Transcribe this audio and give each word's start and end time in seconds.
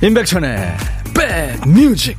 임백천의 0.00 0.76
백뮤직. 1.12 2.16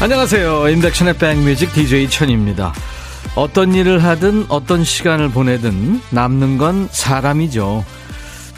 안녕하세요. 0.00 0.68
임백천의 0.68 1.16
백뮤직 1.18 1.72
DJ 1.72 2.08
천입니다 2.08 2.72
어떤 3.36 3.74
일을 3.74 4.04
하든 4.04 4.46
어떤 4.48 4.84
시간을 4.84 5.30
보내든 5.30 6.00
남는 6.10 6.56
건 6.56 6.88
사람이죠. 6.90 7.84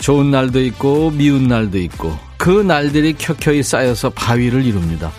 좋은 0.00 0.30
날도 0.30 0.60
있고 0.64 1.10
미운 1.10 1.48
날도 1.48 1.78
있고 1.78 2.16
그 2.36 2.50
날들이 2.50 3.14
켜켜이 3.14 3.62
쌓여서 3.62 4.10
바위를 4.10 4.64
이룹니다. 4.64 5.10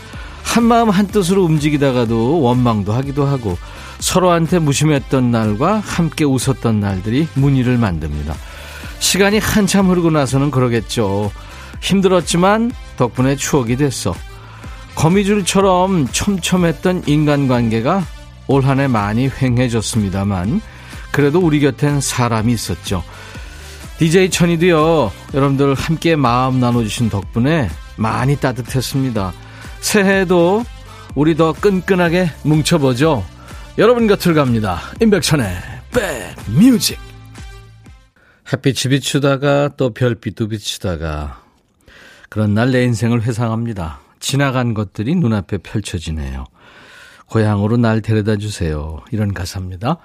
한마음 0.43 0.89
한뜻으로 0.89 1.43
움직이다가도 1.43 2.41
원망도 2.41 2.93
하기도 2.93 3.25
하고 3.25 3.57
서로한테 3.99 4.59
무심했던 4.59 5.31
날과 5.31 5.79
함께 5.79 6.23
웃었던 6.23 6.79
날들이 6.79 7.27
무늬를 7.33 7.77
만듭니다. 7.77 8.35
시간이 8.99 9.39
한참 9.39 9.89
흐르고 9.89 10.11
나서는 10.11 10.51
그러겠죠. 10.51 11.31
힘들었지만 11.81 12.71
덕분에 12.95 13.35
추억이 13.35 13.75
됐어. 13.75 14.13
거미줄처럼 14.95 16.07
촘촘했던 16.11 17.03
인간관계가 17.07 18.03
올 18.47 18.63
한 18.65 18.79
해 18.79 18.87
많이 18.87 19.29
횡해졌습니다만 19.29 20.61
그래도 21.11 21.39
우리 21.39 21.59
곁엔 21.59 22.01
사람이 22.01 22.51
있었죠. 22.53 23.03
DJ 23.97 24.29
천이도요. 24.29 25.11
여러분들 25.33 25.73
함께 25.73 26.15
마음 26.15 26.59
나눠주신 26.59 27.09
덕분에 27.09 27.69
많이 27.95 28.35
따뜻했습니다. 28.37 29.33
새해에도 29.79 30.63
우리 31.15 31.35
더 31.35 31.53
끈끈하게 31.53 32.29
뭉쳐보죠. 32.43 33.25
여러분 33.79 34.07
곁을 34.07 34.33
갑니다. 34.35 34.79
임백천의 35.01 35.57
백뮤직 36.47 36.99
햇빛이 38.53 38.91
비추다가 38.91 39.69
또 39.77 39.93
별빛도 39.93 40.47
비추다가 40.49 41.41
그런 42.29 42.53
날 42.53 42.71
내 42.71 42.83
인생을 42.83 43.23
회상합니다. 43.23 43.99
지나간 44.19 44.73
것들이 44.73 45.15
눈앞에 45.15 45.57
펼쳐지네요. 45.59 46.45
고향으로 47.27 47.77
날 47.77 48.01
데려다 48.01 48.37
주세요. 48.37 49.01
이런 49.11 49.33
가사입니다. 49.33 49.97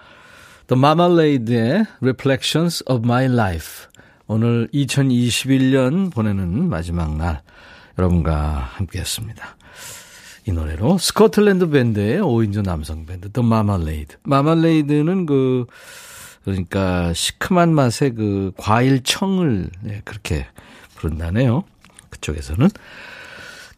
The 0.66 0.78
Marmalade의 0.78 1.86
Reflections 2.00 2.84
of 2.86 3.04
My 3.04 3.24
Life. 3.26 3.86
오늘 4.26 4.68
2021년 4.72 6.12
보내는 6.12 6.68
마지막 6.68 7.16
날 7.16 7.42
여러분과 7.98 8.70
함께 8.74 9.00
했습니다. 9.00 9.56
이 10.46 10.52
노래로 10.52 10.98
스코틀랜드 10.98 11.68
밴드의 11.70 12.20
5인조 12.20 12.64
남성 12.64 13.06
밴드 13.06 13.30
The 13.30 13.46
Marmalade. 13.46 14.16
Marmalade는 14.26 15.26
그 15.26 15.66
그러니까 16.44 17.12
시큼한 17.12 17.72
맛의 17.72 18.14
그 18.14 18.52
과일 18.56 19.02
청을 19.02 19.70
네, 19.82 20.02
그렇게 20.04 20.46
부른다네요. 20.96 21.62
그쪽에서는 22.10 22.68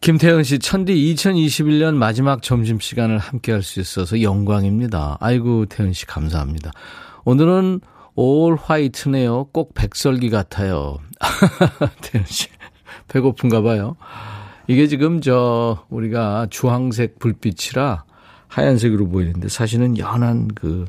김태현 0.04 0.42
씨, 0.42 0.58
천디 0.58 0.94
2021년 1.14 1.94
마지막 1.94 2.42
점심시간을 2.42 3.16
함께 3.16 3.52
할 3.52 3.62
수 3.62 3.80
있어서 3.80 4.20
영광입니다. 4.20 5.16
아이고, 5.18 5.64
태현 5.64 5.94
씨, 5.94 6.04
감사합니다. 6.04 6.72
오늘은 7.24 7.80
올 8.14 8.56
화이트네요. 8.56 9.44
꼭 9.44 9.72
백설기 9.72 10.28
같아요. 10.28 10.98
태현 12.02 12.26
씨, 12.26 12.48
배고픈가 13.08 13.62
봐요. 13.62 13.96
이게 14.66 14.88
지금 14.88 15.22
저, 15.22 15.86
우리가 15.88 16.48
주황색 16.50 17.18
불빛이라 17.18 18.04
하얀색으로 18.48 19.08
보이는데 19.08 19.48
사실은 19.48 19.96
연한 19.96 20.48
그, 20.48 20.84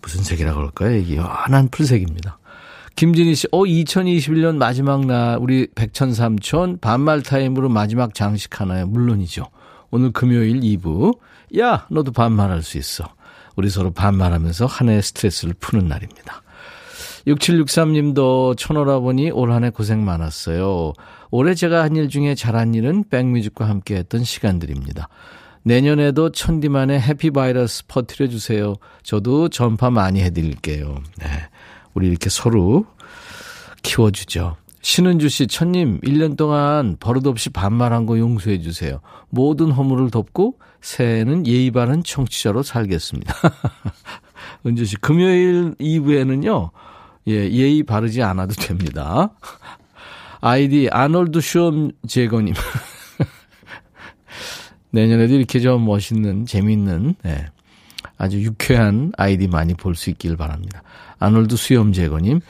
무슨 0.00 0.22
색이라 0.22 0.54
그럴까요? 0.54 0.96
이게 0.96 1.16
연한 1.16 1.68
풀색입니다. 1.68 2.38
김진희 2.96 3.34
씨, 3.34 3.48
어, 3.50 3.60
2021년 3.62 4.56
마지막 4.56 5.04
날, 5.04 5.38
우리 5.40 5.66
백천삼촌 5.74 6.78
반말 6.80 7.22
타임으로 7.22 7.68
마지막 7.68 8.14
장식 8.14 8.60
하나요? 8.60 8.86
물론이죠. 8.86 9.46
오늘 9.90 10.12
금요일 10.12 10.60
2부. 10.60 11.18
야, 11.58 11.86
너도 11.90 12.12
반말할 12.12 12.62
수 12.62 12.78
있어. 12.78 13.04
우리 13.56 13.68
서로 13.68 13.90
반말하면서 13.90 14.66
한해 14.66 15.00
스트레스를 15.00 15.54
푸는 15.58 15.88
날입니다. 15.88 16.42
6763님도 17.26 18.56
천 18.58 18.82
오라버니 18.82 19.30
올 19.30 19.50
한 19.50 19.64
해 19.64 19.70
고생 19.70 20.04
많았어요. 20.04 20.92
올해 21.30 21.54
제가 21.54 21.82
한 21.82 21.96
일 21.96 22.08
중에 22.08 22.34
잘한 22.34 22.74
일은 22.74 23.04
백 23.08 23.28
Music과 23.28 23.68
함께 23.68 23.96
했던 23.96 24.22
시간들입니다. 24.24 25.08
내년에도 25.62 26.30
천디만의 26.30 27.00
happy 27.00 27.43
virus 27.43 27.86
퍼뜨려주세요. 27.86 28.74
저도 29.02 29.48
전파 29.48 29.90
많이 29.90 30.20
해드릴게요. 30.22 31.02
네. 31.18 31.26
우리 31.94 32.08
이렇게 32.08 32.28
서로 32.28 32.86
키워주죠. 33.82 34.56
신은주 34.82 35.30
씨, 35.30 35.46
천님, 35.46 36.00
1년 36.00 36.36
동안 36.36 36.96
버릇없이 37.00 37.48
반말한 37.48 38.04
거 38.04 38.18
용서해 38.18 38.60
주세요. 38.60 39.00
모든 39.30 39.70
허물을 39.70 40.10
덮고 40.10 40.58
새해는 40.82 41.46
예의 41.46 41.70
바른 41.70 42.02
청취자로 42.02 42.62
살겠습니다. 42.62 43.34
은주 44.66 44.84
씨, 44.84 44.96
금요일 44.96 45.74
2부에는요, 45.80 46.70
예, 47.28 47.32
예의 47.50 47.82
바르지 47.82 48.22
않아도 48.22 48.52
됩니다. 48.54 49.30
아이디 50.42 50.90
아놀드 50.90 51.40
슈엄 51.40 51.92
제거님. 52.06 52.52
내년에도 54.90 55.34
이렇게 55.34 55.60
좀 55.60 55.86
멋있는, 55.86 56.44
재밌는, 56.44 57.14
예, 57.24 57.46
아주 58.24 58.42
유쾌한 58.42 59.12
아이디 59.16 59.46
많이 59.48 59.74
볼 59.74 59.94
수 59.94 60.10
있길 60.10 60.36
바랍니다. 60.36 60.82
아놀드 61.18 61.56
수염 61.56 61.92
제거님. 61.92 62.40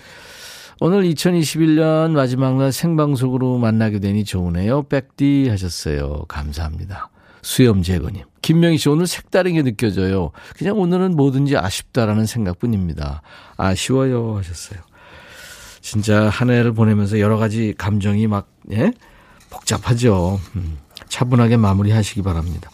오늘 0.81 1.03
2021년 1.05 2.13
마지막 2.13 2.57
날 2.57 2.73
생방송으로 2.73 3.59
만나게 3.59 4.01
되니 4.01 4.25
좋으네요. 4.25 4.85
백디 4.85 5.49
하셨어요. 5.49 6.25
감사합니다. 6.29 7.11
수염 7.43 7.83
제거님. 7.83 8.25
김명희 8.43 8.79
씨 8.79 8.89
오늘 8.89 9.07
색다른 9.07 9.55
게 9.55 9.63
느껴져요. 9.63 10.31
그냥 10.57 10.79
오늘은 10.79 11.17
뭐든지 11.17 11.57
아쉽다라는 11.57 12.27
생각뿐입니다. 12.27 13.23
아쉬워요 13.57 14.37
하셨어요. 14.39 14.81
진짜 15.81 16.29
한 16.29 16.51
해를 16.51 16.73
보내면서 16.73 17.21
여러 17.21 17.37
가지 17.37 17.75
감정이 17.77 18.27
막, 18.27 18.49
예? 18.73 18.91
복잡하죠. 19.51 20.41
음, 20.57 20.79
차분하게 21.09 21.59
마무리 21.59 21.91
하시기 21.91 22.23
바랍니다. 22.23 22.71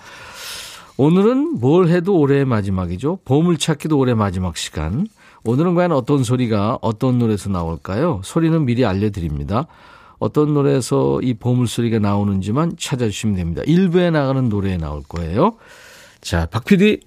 오늘은 1.03 1.61
뭘 1.61 1.89
해도 1.89 2.19
올해의 2.19 2.45
마지막이죠. 2.45 3.21
보물찾기도 3.25 3.97
올해 3.97 4.13
마지막 4.13 4.59
시간. 4.59 5.07
오늘은 5.45 5.75
과연 5.75 5.93
어떤 5.93 6.23
소리가 6.23 6.77
어떤 6.83 7.19
노래에서 7.19 7.49
나올까요? 7.49 8.21
소리는 8.23 8.67
미리 8.67 8.85
알려드립니다. 8.85 9.67
어떤 10.19 10.53
노래에서 10.53 11.23
이 11.23 11.33
보물소리가 11.33 12.01
나오는지만 12.01 12.75
찾아주시면 12.79 13.37
됩니다. 13.37 13.63
1부에 13.63 14.11
나가는 14.11 14.47
노래에 14.51 14.77
나올 14.77 15.03
거예요. 15.03 15.57
자, 16.21 16.45
박 16.45 16.67
PD. 16.67 17.01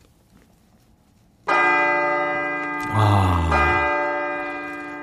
아, 2.95 3.49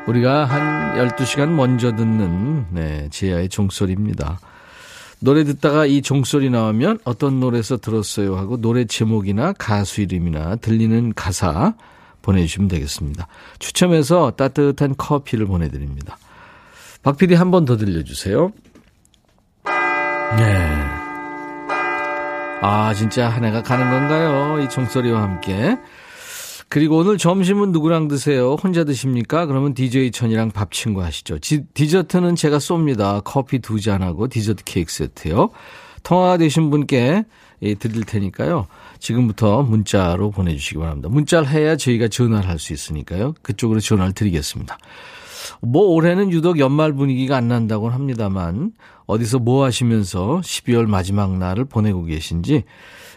우리가 0.08 0.46
한 0.46 0.98
12시간 0.98 1.50
먼저 1.50 1.94
듣는, 1.94 2.66
네, 2.72 3.08
제야의 3.10 3.50
종소리입니다. 3.50 4.40
노래 5.20 5.44
듣다가 5.44 5.86
이 5.86 6.00
종소리 6.02 6.48
나오면 6.50 7.00
어떤 7.04 7.40
노래에서 7.40 7.76
들었어요 7.76 8.36
하고 8.36 8.56
노래 8.60 8.84
제목이나 8.86 9.52
가수 9.52 10.00
이름이나 10.00 10.56
들리는 10.56 11.12
가사 11.14 11.74
보내주시면 12.22 12.68
되겠습니다. 12.68 13.26
추첨해서 13.58 14.32
따뜻한 14.32 14.94
커피를 14.96 15.46
보내드립니다. 15.46 16.18
박 17.02 17.16
PD 17.16 17.34
한 17.34 17.50
번 17.50 17.64
더 17.64 17.76
들려주세요. 17.76 18.52
네. 20.36 20.86
아, 22.62 22.92
진짜 22.94 23.28
한 23.28 23.44
해가 23.44 23.62
가는 23.62 23.88
건가요? 23.90 24.60
이 24.62 24.68
종소리와 24.68 25.22
함께. 25.22 25.78
그리고 26.70 26.98
오늘 26.98 27.18
점심은 27.18 27.72
누구랑 27.72 28.06
드세요? 28.06 28.54
혼자 28.54 28.84
드십니까? 28.84 29.46
그러면 29.46 29.74
DJ 29.74 30.12
천이랑 30.12 30.52
밥 30.52 30.70
친구 30.70 31.02
하시죠. 31.02 31.40
지, 31.40 31.64
디저트는 31.74 32.36
제가 32.36 32.58
쏩니다. 32.58 33.20
커피 33.24 33.58
두 33.58 33.80
잔하고 33.80 34.28
디저트 34.28 34.62
케이크 34.64 34.92
세트요. 34.92 35.50
통화가 36.04 36.36
되신 36.38 36.70
분께 36.70 37.24
예, 37.62 37.74
드릴 37.74 38.04
테니까요. 38.04 38.68
지금부터 39.00 39.62
문자로 39.62 40.30
보내주시기 40.30 40.78
바랍니다. 40.78 41.08
문자를 41.08 41.48
해야 41.48 41.76
저희가 41.76 42.06
전화를 42.06 42.48
할 42.48 42.60
수 42.60 42.72
있으니까요. 42.72 43.34
그쪽으로 43.42 43.80
전화를 43.80 44.12
드리겠습니다. 44.12 44.78
뭐 45.60 45.88
올해는 45.88 46.30
유독 46.30 46.58
연말 46.58 46.92
분위기가 46.92 47.36
안 47.36 47.48
난다고는 47.48 47.94
합니다만 47.94 48.72
어디서 49.06 49.38
뭐 49.38 49.64
하시면서 49.64 50.40
12월 50.42 50.86
마지막 50.86 51.36
날을 51.36 51.64
보내고 51.64 52.04
계신지 52.04 52.64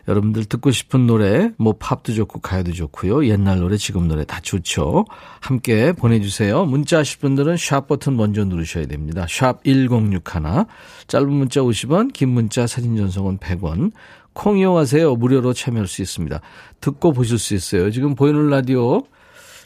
여러분들 0.08 0.46
듣고 0.46 0.72
싶은 0.72 1.08
노래 1.08 1.52
뭐 1.58 1.76
팝도 1.80 2.14
좋고 2.14 2.40
가요도 2.40 2.74
좋고요. 2.74 3.26
옛날 3.28 3.60
노래 3.60 3.78
지금 3.78 4.08
노래 4.08 4.26
다 4.26 4.40
좋죠. 4.42 5.06
함께 5.40 5.94
보내주세요. 5.94 6.66
문자 6.66 7.00
하실 7.00 7.20
분들은 7.20 7.56
샵 7.58 7.88
버튼 7.88 8.18
먼저 8.18 8.44
누르셔야 8.44 8.86
됩니다. 8.86 9.26
샵 9.30 9.64
1061 9.64 10.66
짧은 11.08 11.30
문자 11.32 11.62
50원 11.62 12.12
긴 12.12 12.30
문자 12.30 12.68
사진 12.68 12.98
전송은 12.98 13.38
100원 13.38 13.92
콩 14.34 14.58
이용하세요. 14.58 15.16
무료로 15.16 15.54
참여할 15.54 15.88
수 15.88 16.02
있습니다. 16.02 16.42
듣고 16.82 17.14
보실 17.14 17.40
수 17.40 17.54
있어요. 17.54 17.90
지금 17.92 18.16
보이는 18.16 18.50
라디오 18.50 19.04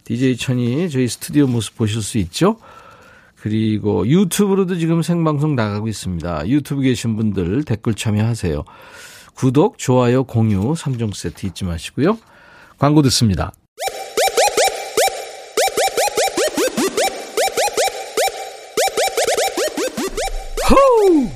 DJ 0.08 0.38
천이 0.38 0.90
저희 0.90 1.06
스튜디오 1.06 1.48
모습 1.48 1.76
보실 1.76 2.02
수 2.02 2.18
있죠? 2.20 2.58
그리고 3.36 4.08
유튜브로도 4.08 4.78
지금 4.78 5.02
생방송 5.02 5.58
나가고 5.58 5.90
있습니다. 5.90 6.48
유튜브 6.48 6.82
계신 6.82 7.18
분들 7.18 7.66
댓글 7.66 7.94
참여하세요. 7.94 8.64
구독, 9.36 9.78
좋아요, 9.78 10.24
공유 10.24 10.74
3종 10.74 11.14
세트 11.14 11.46
잊지 11.48 11.66
마시고요. 11.66 12.18
광고 12.80 13.02
듣습니다. 13.02 13.52
호우! 20.70 21.30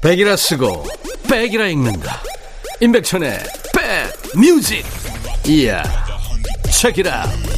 백이라 0.00 0.36
쓰고 0.36 0.84
백이라 1.28 1.66
읽는다. 1.66 2.22
임백천의 2.80 3.38
백 3.74 4.38
뮤직. 4.38 4.84
이야. 5.48 5.82
책이라. 6.70 7.53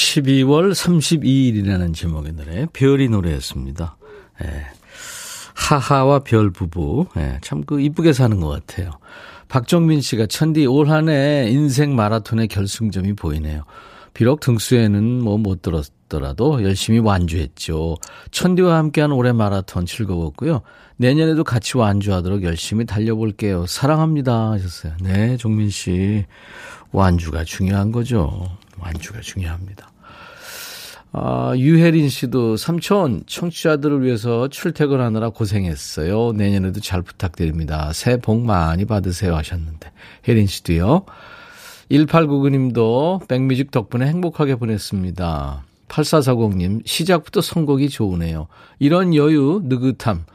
12월 0.00 0.72
32일이라는 0.72 1.94
제목의 1.94 2.32
노래 2.34 2.66
별이 2.72 3.08
노래였습니다. 3.08 3.96
예. 4.44 4.66
하하와 5.54 6.18
별 6.20 6.50
부부. 6.50 7.06
예, 7.16 7.38
참그 7.42 7.80
이쁘게 7.80 8.12
사는 8.12 8.38
것 8.40 8.48
같아요. 8.48 8.90
박정민 9.48 10.02
씨가 10.02 10.26
천디 10.26 10.66
올 10.66 10.90
한 10.90 11.08
해 11.08 11.48
인생 11.50 11.96
마라톤의 11.96 12.48
결승점이 12.48 13.14
보이네요. 13.14 13.62
비록 14.12 14.40
등수에는 14.40 15.22
뭐 15.22 15.38
못 15.38 15.62
들었더라도 15.62 16.62
열심히 16.62 16.98
완주했죠. 16.98 17.96
천디와 18.32 18.76
함께한 18.76 19.12
올해 19.12 19.32
마라톤 19.32 19.86
즐거웠고요. 19.86 20.60
내년에도 20.98 21.42
같이 21.42 21.78
완주하도록 21.78 22.42
열심히 22.42 22.84
달려볼게요. 22.84 23.66
사랑합니다 23.66 24.50
하셨어요. 24.52 24.92
네, 25.00 25.38
종민 25.38 25.70
씨. 25.70 26.26
완주가 26.92 27.44
중요한 27.44 27.92
거죠. 27.92 28.46
완주가 28.78 29.20
중요합니다. 29.20 29.90
아, 31.12 31.54
유혜린 31.56 32.10
씨도 32.10 32.56
삼촌 32.56 33.22
청취자들을 33.26 34.04
위해서 34.04 34.48
출퇴근하느라 34.48 35.30
고생했어요. 35.30 36.32
내년에도 36.32 36.80
잘 36.80 37.00
부탁드립니다. 37.00 37.90
새해 37.94 38.18
복 38.18 38.42
많이 38.42 38.84
받으세요 38.84 39.34
하셨는데 39.34 39.92
혜린 40.28 40.46
씨도요. 40.46 41.06
1899님도 41.90 43.28
백뮤직 43.28 43.70
덕분에 43.70 44.06
행복하게 44.06 44.56
보냈습니다. 44.56 45.64
8440님 45.88 46.82
시작부터 46.84 47.40
선곡이 47.40 47.88
좋으네요. 47.88 48.48
이런 48.78 49.14
여유 49.14 49.62
느긋함 49.64 50.26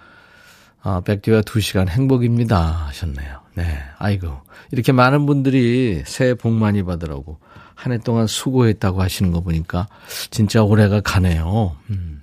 아, 0.83 1.01
백디와 1.01 1.41
2시간 1.41 1.89
행복입니다 1.89 2.57
하셨네요. 2.87 3.41
네, 3.53 3.77
아이고 3.99 4.37
이렇게 4.71 4.93
많은 4.93 5.25
분들이 5.25 6.01
새해 6.05 6.33
복 6.33 6.53
많이 6.53 6.83
받으라고 6.83 7.37
한 7.81 7.91
해 7.91 7.97
동안 7.97 8.27
수고했다고 8.27 9.01
하시는 9.01 9.31
거 9.31 9.41
보니까 9.41 9.87
진짜 10.29 10.61
올해가 10.61 11.01
가네요. 11.01 11.75
음. 11.89 12.21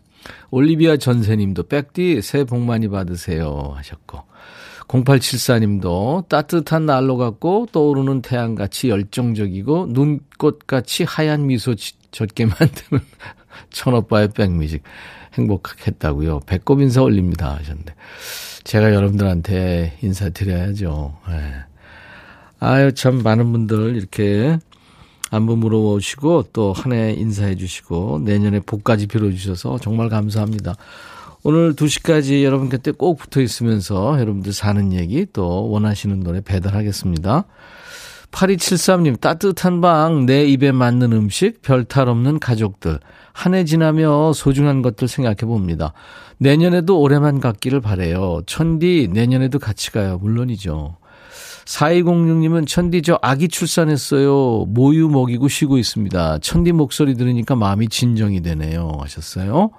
올리비아 0.50 0.96
전세님도 0.96 1.64
백디 1.64 2.22
새해 2.22 2.44
복 2.44 2.60
많이 2.60 2.86
받으세요 2.88 3.72
하셨고 3.74 4.22
0874님도 4.86 6.28
따뜻한 6.28 6.86
날로 6.86 7.16
같고 7.16 7.66
떠오르는 7.72 8.22
태양같이 8.22 8.88
열정적이고 8.88 9.88
눈꽃같이 9.90 11.02
하얀 11.04 11.46
미소 11.46 11.74
젖게 12.12 12.46
만드는 12.46 13.04
천오빠의 13.70 14.28
백뮤직 14.28 14.84
행복했다고요. 15.34 16.40
배꼽 16.46 16.80
인사 16.80 17.02
올립니다 17.02 17.56
하셨는데 17.56 17.94
제가 18.62 18.94
여러분들한테 18.94 19.98
인사드려야죠. 20.02 21.18
네. 21.28 21.54
아유 22.60 22.94
참 22.94 23.22
많은 23.24 23.50
분들 23.50 23.96
이렇게 23.96 24.58
안부 25.30 25.56
물어보시고 25.56 26.46
또 26.52 26.72
한 26.72 26.92
해 26.92 27.12
인사해 27.12 27.54
주시고 27.56 28.20
내년에 28.24 28.60
복까지 28.60 29.06
빌어주셔서 29.06 29.78
정말 29.78 30.08
감사합니다. 30.08 30.74
오늘 31.44 31.74
2시까지 31.74 32.42
여러분 32.42 32.68
곁에 32.68 32.90
꼭 32.90 33.16
붙어 33.18 33.40
있으면서 33.40 34.18
여러분들 34.20 34.52
사는 34.52 34.92
얘기 34.92 35.26
또 35.32 35.70
원하시는 35.70 36.20
노래 36.20 36.40
배달하겠습니다. 36.40 37.44
8273님, 38.30 39.20
따뜻한 39.20 39.80
방, 39.80 40.26
내 40.26 40.44
입에 40.44 40.70
맞는 40.72 41.12
음식, 41.12 41.62
별탈 41.62 42.08
없는 42.08 42.38
가족들. 42.40 42.98
한 43.32 43.54
해 43.54 43.64
지나며 43.64 44.32
소중한 44.34 44.82
것들 44.82 45.08
생각해 45.08 45.36
봅니다. 45.46 45.92
내년에도 46.38 47.00
올해만 47.00 47.40
갔기를 47.40 47.80
바래요. 47.80 48.42
천디, 48.46 49.08
내년에도 49.12 49.58
같이 49.58 49.92
가요. 49.92 50.18
물론이죠. 50.18 50.96
4206님은 51.68 52.66
천디 52.66 53.02
저 53.02 53.18
아기 53.20 53.46
출산했어요. 53.46 54.64
모유 54.68 55.08
먹이고 55.08 55.48
쉬고 55.48 55.76
있습니다. 55.76 56.38
천디 56.38 56.72
목소리 56.72 57.14
들으니까 57.14 57.56
마음이 57.56 57.88
진정이 57.88 58.40
되네요. 58.40 58.92
하셨어요. 59.00 59.70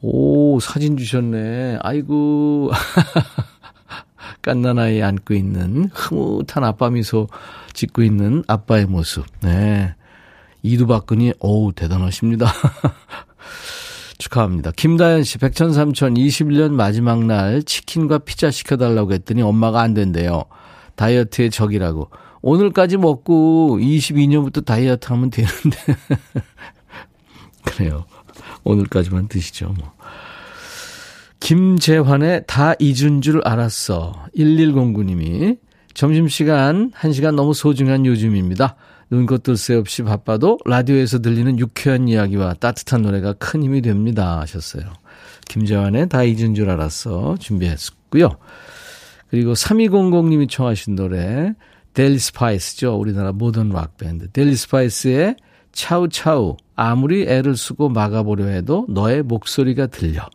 오, 0.00 0.60
사진 0.60 0.96
주셨네. 0.96 1.78
아이고. 1.82 2.70
깐난아이 4.42 5.02
안고 5.02 5.34
있는 5.34 5.90
흐뭇한 5.92 6.62
아빠 6.62 6.88
미소 6.88 7.26
짓고 7.72 8.02
있는 8.02 8.44
아빠의 8.46 8.86
모습. 8.86 9.26
네. 9.40 9.92
이두박근이, 10.62 11.34
어우, 11.40 11.72
대단하십니다. 11.72 12.46
축하합니다. 14.18 14.70
김다현 14.70 15.24
씨, 15.24 15.38
백천삼천 15.38 16.14
21년 16.14 16.70
마지막 16.72 17.24
날 17.24 17.64
치킨과 17.64 18.18
피자 18.18 18.52
시켜달라고 18.52 19.12
했더니 19.12 19.42
엄마가 19.42 19.80
안 19.80 19.94
된대요. 19.94 20.44
다이어트의 20.96 21.50
적이라고. 21.50 22.10
오늘까지 22.42 22.96
먹고 22.96 23.78
22년부터 23.80 24.64
다이어트 24.64 25.08
하면 25.12 25.30
되는데. 25.30 25.78
그래요. 27.64 28.04
오늘까지만 28.64 29.28
드시죠, 29.28 29.74
뭐. 29.78 29.92
김재환의 31.40 32.44
다 32.46 32.74
잊은 32.78 33.20
줄 33.20 33.40
알았어. 33.44 34.26
1109님이 34.36 35.58
점심시간 35.94 36.90
1시간 36.90 37.34
너무 37.34 37.54
소중한 37.54 38.04
요즘입니다. 38.04 38.76
눈꽃들 39.10 39.56
새 39.56 39.74
없이 39.74 40.02
바빠도 40.02 40.58
라디오에서 40.64 41.20
들리는 41.20 41.58
유쾌한 41.58 42.08
이야기와 42.08 42.54
따뜻한 42.54 43.02
노래가 43.02 43.34
큰 43.34 43.62
힘이 43.62 43.80
됩니다. 43.80 44.40
하셨어요. 44.40 44.84
김재환의 45.48 46.08
다 46.08 46.24
잊은 46.24 46.54
줄 46.54 46.70
알았어. 46.70 47.36
준비했고요. 47.38 48.30
그리고 49.30 49.52
3200님이 49.54 50.48
청하신 50.48 50.94
노래 50.96 51.52
델리 51.94 52.18
스파이스죠. 52.18 52.94
우리나라 52.96 53.32
모던 53.32 53.70
락 53.70 53.96
밴드. 53.96 54.30
델리 54.30 54.54
스파이스의 54.56 55.36
차우차우 55.72 56.56
아무리 56.74 57.22
애를 57.26 57.56
쓰고 57.56 57.88
막아보려 57.88 58.46
해도 58.46 58.86
너의 58.88 59.22
목소리가 59.22 59.86
들려. 59.88 60.28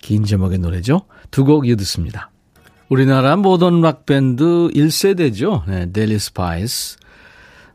긴 0.00 0.24
제목의 0.24 0.58
노래죠. 0.58 1.02
두 1.30 1.44
곡 1.44 1.66
이어 1.68 1.76
듣습니다. 1.76 2.30
우리나라 2.88 3.36
모던 3.36 3.82
락 3.82 4.06
밴드 4.06 4.44
1세대죠. 4.44 5.64
네, 5.68 5.92
델리 5.92 6.18
스파이스 6.18 6.96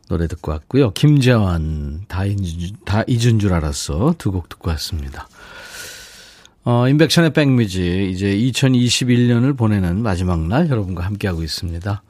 노래 0.08 0.26
듣고 0.26 0.50
왔고요. 0.50 0.92
김재환 0.92 2.02
다 2.08 2.24
잊은, 2.24 2.76
다 2.84 3.04
잊은 3.06 3.38
줄 3.38 3.52
알았어. 3.54 4.14
두 4.18 4.32
곡 4.32 4.48
듣고 4.48 4.70
왔습니다. 4.70 5.28
어, 6.64 6.88
임백천의 6.88 7.32
백 7.34 7.55
Music 7.55 7.82
이제 8.10 8.34
2021년을 8.36 9.56
보내는 9.56 10.02
마지막 10.02 10.40
날 10.46 10.70
여러분과 10.70 11.04
함께하고 11.04 11.42
있습니다. 11.42 12.02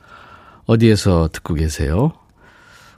어디에서 0.67 1.29
듣고 1.33 1.55
계세요? 1.55 2.13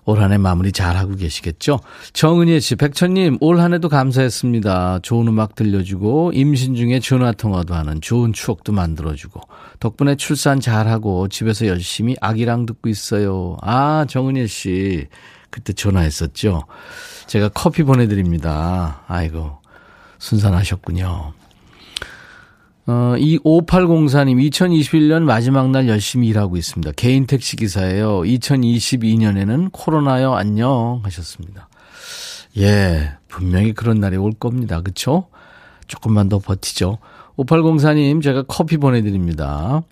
올 0.04 0.20
한해 0.20 0.38
마무리 0.38 0.70
잘하고 0.70 1.16
계시겠죠? 1.16 1.80
정은희 2.12 2.60
씨, 2.60 2.76
백천님, 2.76 3.38
올 3.40 3.58
한 3.58 3.74
해도 3.74 3.88
감사했습니다. 3.88 5.00
좋은 5.02 5.26
음악 5.26 5.56
들려주고, 5.56 6.30
임신 6.32 6.76
중에 6.76 7.00
전화통화도 7.00 7.74
하는 7.74 8.00
좋은 8.00 8.32
추억도 8.32 8.72
만들어주고, 8.72 9.40
덕분에 9.80 10.14
출산 10.14 10.60
잘하고, 10.60 11.26
집에서 11.26 11.66
열심히 11.66 12.14
아기랑 12.20 12.66
듣고 12.66 12.88
있어요. 12.88 13.56
아, 13.62 14.06
정은희 14.08 14.46
씨, 14.46 15.08
그때 15.50 15.72
전화했었죠? 15.72 16.62
제가 17.26 17.48
커피 17.48 17.82
보내드립니다. 17.82 19.02
아이고, 19.08 19.58
순산하셨군요. 20.18 21.32
어, 22.88 23.16
이 23.18 23.38
5804님, 23.38 24.48
2021년 24.50 25.22
마지막 25.22 25.70
날 25.70 25.88
열심히 25.88 26.28
일하고 26.28 26.56
있습니다. 26.56 26.92
개인 26.92 27.26
택시 27.26 27.56
기사예요. 27.56 28.20
2022년에는 28.20 29.70
코로나요, 29.72 30.34
안녕 30.34 31.00
하셨습니다. 31.02 31.68
예, 32.58 33.12
분명히 33.28 33.72
그런 33.72 33.98
날이 33.98 34.16
올 34.16 34.32
겁니다. 34.32 34.82
그쵸? 34.82 35.26
조금만 35.88 36.28
더 36.28 36.38
버티죠. 36.38 36.98
5804님, 37.36 38.22
제가 38.22 38.44
커피 38.44 38.76
보내드립니다. 38.76 39.82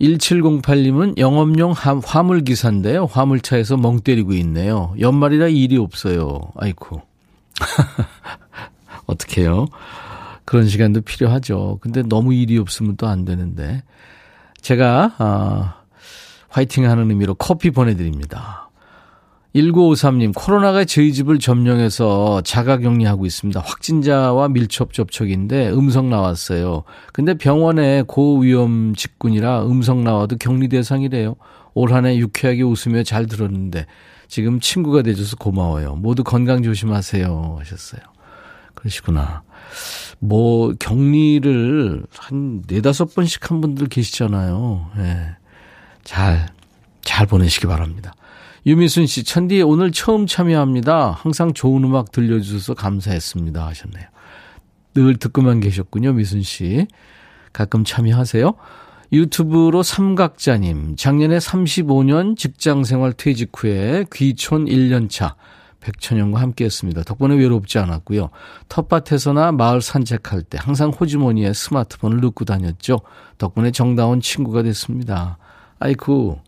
1708님은 0.00 1.16
영업용 1.16 1.72
화물기사인데요. 1.72 3.06
화물차에서 3.06 3.76
멍 3.78 4.00
때리고 4.00 4.34
있네요. 4.34 4.94
연말이라 5.00 5.48
일이 5.48 5.78
없어요. 5.78 6.40
아이쿠. 6.56 7.00
어떡해요? 9.06 9.66
그런 10.52 10.68
시간도 10.68 11.00
필요하죠. 11.00 11.78
근데 11.80 12.02
너무 12.02 12.34
일이 12.34 12.58
없으면 12.58 12.98
또 12.98 13.06
안 13.06 13.24
되는데. 13.24 13.82
제가, 14.60 15.14
아, 15.16 15.76
화이팅 16.50 16.84
하는 16.90 17.08
의미로 17.08 17.32
커피 17.34 17.70
보내드립니다. 17.70 18.68
1953님, 19.54 20.34
코로나가 20.34 20.84
저희 20.84 21.14
집을 21.14 21.38
점령해서 21.38 22.42
자가격리하고 22.42 23.24
있습니다. 23.24 23.60
확진자와 23.60 24.48
밀접 24.48 24.92
접촉인데 24.92 25.70
음성 25.70 26.10
나왔어요. 26.10 26.84
근데 27.14 27.32
병원에 27.32 28.02
고위험 28.06 28.94
직군이라 28.94 29.64
음성 29.64 30.04
나와도 30.04 30.36
격리 30.36 30.68
대상이래요. 30.68 31.34
올 31.72 31.94
한해 31.94 32.18
유쾌하게 32.18 32.60
웃으며 32.60 33.04
잘 33.04 33.24
들었는데 33.24 33.86
지금 34.28 34.60
친구가 34.60 35.00
돼줘서 35.00 35.36
고마워요. 35.36 35.94
모두 35.94 36.22
건강 36.22 36.62
조심하세요. 36.62 37.56
하셨어요. 37.58 38.02
그러시구나. 38.74 39.44
뭐, 40.18 40.72
격리를 40.78 42.04
한 42.16 42.62
네다섯 42.66 43.14
번씩 43.14 43.50
한 43.50 43.60
분들 43.60 43.88
계시잖아요. 43.88 44.90
예. 44.98 45.02
네. 45.02 45.36
잘, 46.04 46.46
잘 47.02 47.26
보내시기 47.26 47.66
바랍니다. 47.66 48.12
유미순 48.64 49.06
씨, 49.06 49.24
천디 49.24 49.62
오늘 49.62 49.90
처음 49.90 50.26
참여합니다. 50.26 51.10
항상 51.12 51.52
좋은 51.52 51.82
음악 51.82 52.12
들려주셔서 52.12 52.74
감사했습니다. 52.74 53.66
하셨네요. 53.66 54.06
늘 54.94 55.16
듣고만 55.16 55.60
계셨군요, 55.60 56.12
미순 56.12 56.42
씨. 56.42 56.86
가끔 57.52 57.84
참여하세요. 57.84 58.54
유튜브로 59.12 59.82
삼각자님, 59.82 60.96
작년에 60.96 61.38
35년 61.38 62.36
직장생활 62.36 63.12
퇴직 63.12 63.50
후에 63.54 64.06
귀촌 64.12 64.64
1년차 64.64 65.34
백천 65.82 66.09
형과 66.09 66.40
함께 66.40 66.64
했습니다. 66.64 67.02
덕분에 67.02 67.36
외롭지 67.36 67.78
않았고요. 67.78 68.30
텃밭에서나 68.68 69.52
마을 69.52 69.82
산책할 69.82 70.42
때 70.42 70.58
항상 70.60 70.90
호주머니에 70.90 71.52
스마트폰을 71.52 72.20
넣고 72.20 72.44
다녔죠. 72.44 73.00
덕분에 73.38 73.72
정다운 73.72 74.20
친구가 74.20 74.62
됐습니다. 74.62 75.38
아이쿠, 75.80 76.38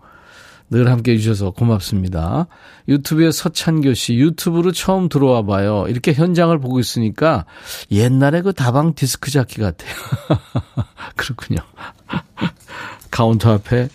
늘 0.70 0.90
함께 0.90 1.12
해주셔서 1.12 1.50
고맙습니다. 1.50 2.46
유튜브에 2.88 3.30
서찬교 3.30 3.94
씨, 3.94 4.14
유튜브로 4.14 4.72
처음 4.72 5.08
들어와 5.08 5.42
봐요. 5.42 5.84
이렇게 5.88 6.12
현장을 6.14 6.56
보고 6.58 6.80
있으니까 6.80 7.44
옛날에 7.90 8.40
그 8.40 8.52
다방 8.52 8.94
디스크 8.94 9.30
자키 9.30 9.60
같아요. 9.60 9.94
그렇군요. 11.16 11.58
카운터 13.10 13.52
앞에 13.52 13.88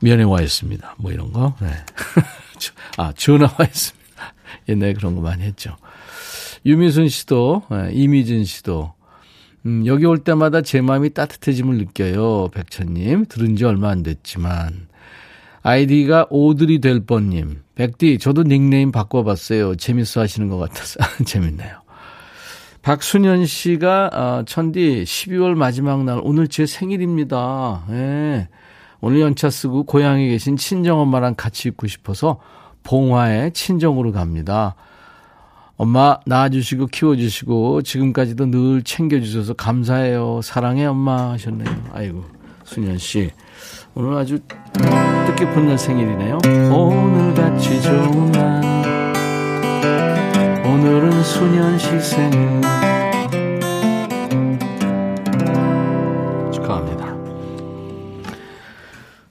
면회 0.00 0.24
와 0.24 0.40
있습니다. 0.40 0.96
뭐 0.98 1.12
이런 1.12 1.32
거. 1.32 1.54
네. 1.60 1.68
아, 2.96 3.12
전화 3.16 3.44
와 3.58 3.64
있습니다. 3.64 4.05
옛날에 4.68 4.92
그런 4.92 5.14
거 5.14 5.20
많이 5.20 5.42
했죠. 5.42 5.76
유미순 6.64 7.08
씨도, 7.08 7.62
네, 7.70 7.90
이미진 7.92 8.44
씨도, 8.44 8.92
음, 9.66 9.84
여기 9.86 10.04
올 10.06 10.18
때마다 10.18 10.62
제 10.62 10.80
마음이 10.80 11.10
따뜻해짐을 11.10 11.78
느껴요. 11.78 12.48
백천님. 12.54 13.26
들은 13.26 13.56
지 13.56 13.64
얼마 13.64 13.90
안 13.90 14.02
됐지만. 14.02 14.86
아이디가 15.62 16.28
오드리 16.30 16.80
될 16.80 17.00
뻔님. 17.04 17.62
백디, 17.74 18.18
저도 18.18 18.44
닉네임 18.44 18.92
바꿔봤어요. 18.92 19.74
재밌어 19.74 20.20
하시는 20.20 20.48
것 20.48 20.58
같아서. 20.58 21.00
재밌네요. 21.26 21.82
박순현 22.82 23.46
씨가, 23.46 24.10
어, 24.12 24.44
천디, 24.46 25.02
12월 25.04 25.54
마지막 25.56 26.04
날, 26.04 26.20
오늘 26.22 26.46
제 26.46 26.66
생일입니다. 26.66 27.84
예. 27.90 28.48
오늘 29.00 29.20
연차 29.20 29.50
쓰고 29.50 29.82
고향에 29.84 30.28
계신 30.28 30.56
친정엄마랑 30.56 31.34
같이 31.36 31.68
있고 31.68 31.88
싶어서 31.88 32.38
봉화에 32.86 33.50
친정으로 33.50 34.12
갑니다. 34.12 34.76
엄마 35.76 36.18
낳아주시고 36.24 36.86
키워주시고 36.86 37.82
지금까지도 37.82 38.46
늘 38.46 38.82
챙겨주셔서 38.82 39.54
감사해요. 39.54 40.40
사랑해 40.42 40.86
엄마 40.86 41.32
하셨네요. 41.32 41.68
아이고 41.92 42.24
순현 42.64 42.98
씨 42.98 43.30
오늘 43.94 44.16
아주 44.16 44.38
뜻깊은 45.26 45.66
날 45.66 45.76
생일이네요. 45.76 46.38
오늘같이 46.72 47.82
좋은 47.82 48.32
날 48.32 48.62
오늘은 50.64 51.22
수년 51.24 51.78
시 51.78 52.00
생일 52.00 52.60
축하합니다. 56.52 57.16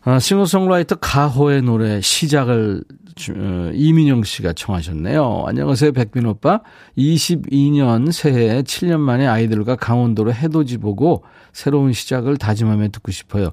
아, 0.04 0.20
싱어송라이터 0.20 0.96
가호의 0.98 1.62
노래 1.64 2.02
시작을 2.02 2.84
어, 2.92 2.95
이민영 3.18 4.24
씨가 4.24 4.52
청하셨네요. 4.54 5.46
안녕하세요, 5.48 5.94
백빈 5.94 6.26
오빠. 6.26 6.60
22년 6.98 8.12
새해에 8.12 8.62
7년 8.64 9.00
만에 9.00 9.26
아이들과 9.26 9.78
강원도로 9.78 10.34
해돋이 10.34 10.78
보고 10.78 11.24
새로운 11.54 11.94
시작을 11.94 12.36
다짐하며 12.36 12.90
듣고 12.90 13.14
싶어요. 13.14 13.52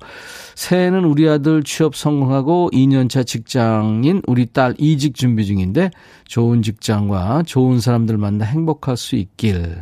새해는 0.57 1.05
우리 1.05 1.29
아들 1.29 1.63
취업 1.63 1.95
성공하고 1.95 2.71
2년차 2.73 3.25
직장인 3.25 4.23
우리 4.27 4.47
딸 4.47 4.75
이직 4.79 5.15
준비 5.15 5.47
중인데 5.47 5.91
좋은 6.27 6.63
직장과 6.63 7.45
좋은 7.47 7.79
사람들 7.79 8.19
만나 8.19 8.45
행복할 8.45 8.97
수 8.97 9.15
있길. 9.15 9.77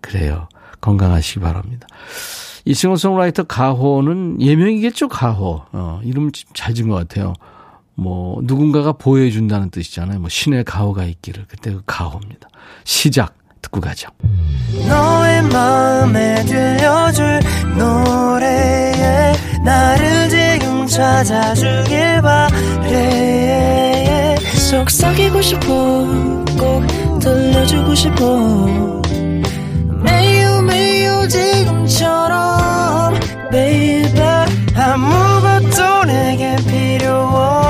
그래요. 0.00 0.48
건강하시기 0.80 1.40
바랍니다. 1.40 1.86
이 2.64 2.72
싱어송라이터 2.72 3.44
가호는 3.44 4.40
예명이겠죠, 4.40 5.08
가호. 5.08 5.62
어, 5.72 6.00
이름 6.04 6.30
잘 6.54 6.72
지은 6.72 6.88
것 6.88 6.94
같아요. 6.94 7.34
뭐 8.00 8.40
누군가가 8.44 8.92
보호해 8.92 9.30
준다는 9.30 9.68
뜻이잖아요. 9.70 10.20
뭐 10.20 10.30
신의 10.30 10.64
가호가 10.64 11.04
있기를 11.04 11.44
그때 11.46 11.70
그 11.70 11.82
가호입니다. 11.84 12.48
시작 12.84 13.34
듣고 13.60 13.82
가죠. 13.82 14.08
너의 14.88 15.42
마음에 15.42 16.42
들려줄 16.46 17.40
노래에 17.76 19.34
나를 19.62 20.28
지금 20.30 20.86
찾아주길 20.86 22.22
바래 22.22 23.60
속삭이고 24.70 25.42
싶어 25.42 25.66
꼭 26.58 26.86
들려주고 27.20 27.94
싶어 27.94 28.24
매우 30.02 30.62
매우 30.62 31.28
지금처럼 31.28 33.14
baby 33.50 34.20
아무것도 34.74 36.04
내게 36.06 36.56
필요 36.66 37.14
없 37.14 37.69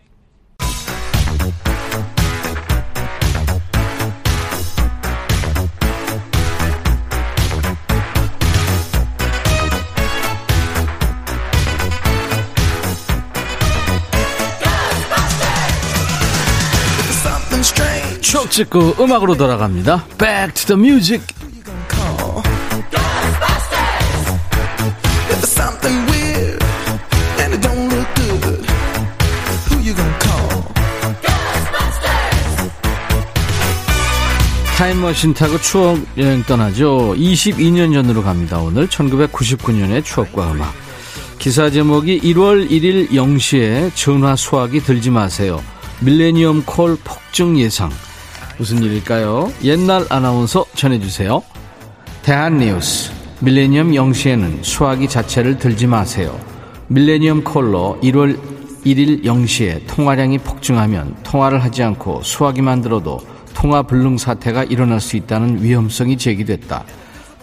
찍고 18.51 18.95
음악으로 18.99 19.35
돌아갑니다. 19.37 20.05
Back 20.17 20.53
to 20.53 20.75
the 20.75 20.79
music. 20.79 21.25
타임머신 34.77 35.33
타고 35.35 35.59
추억 35.61 35.99
여행 36.17 36.43
떠나죠. 36.43 37.13
22년 37.15 37.93
전으로 37.93 38.23
갑니다. 38.23 38.57
오늘 38.59 38.87
1999년의 38.87 40.03
추억과 40.03 40.51
음악. 40.51 40.73
기사 41.39 41.69
제목이 41.69 42.19
1월 42.19 42.69
1일 42.69 43.11
0시에 43.11 43.91
전화 43.95 44.35
수화기 44.35 44.81
들지 44.81 45.09
마세요. 45.09 45.63
밀레니엄 46.01 46.63
콜 46.65 46.97
폭증 47.03 47.57
예상. 47.59 47.91
무슨 48.61 48.83
일일까요? 48.83 49.51
옛날 49.63 50.05
아나운서 50.09 50.63
전해주세요. 50.75 51.41
대한뉴스. 52.21 53.11
밀레니엄 53.39 53.93
0시에는 53.93 54.63
수화기 54.63 55.09
자체를 55.09 55.57
들지 55.57 55.87
마세요. 55.87 56.39
밀레니엄 56.87 57.43
콜러 57.43 57.97
1월 58.03 58.39
1일 58.85 59.23
0시에 59.23 59.87
통화량이 59.87 60.37
폭증하면 60.37 61.15
통화를 61.23 61.63
하지 61.63 61.81
않고 61.81 62.21
수화기만 62.21 62.83
들어도 62.83 63.19
통화 63.55 63.81
불능 63.81 64.19
사태가 64.19 64.65
일어날 64.65 65.01
수 65.01 65.17
있다는 65.17 65.63
위험성이 65.63 66.15
제기됐다. 66.15 66.85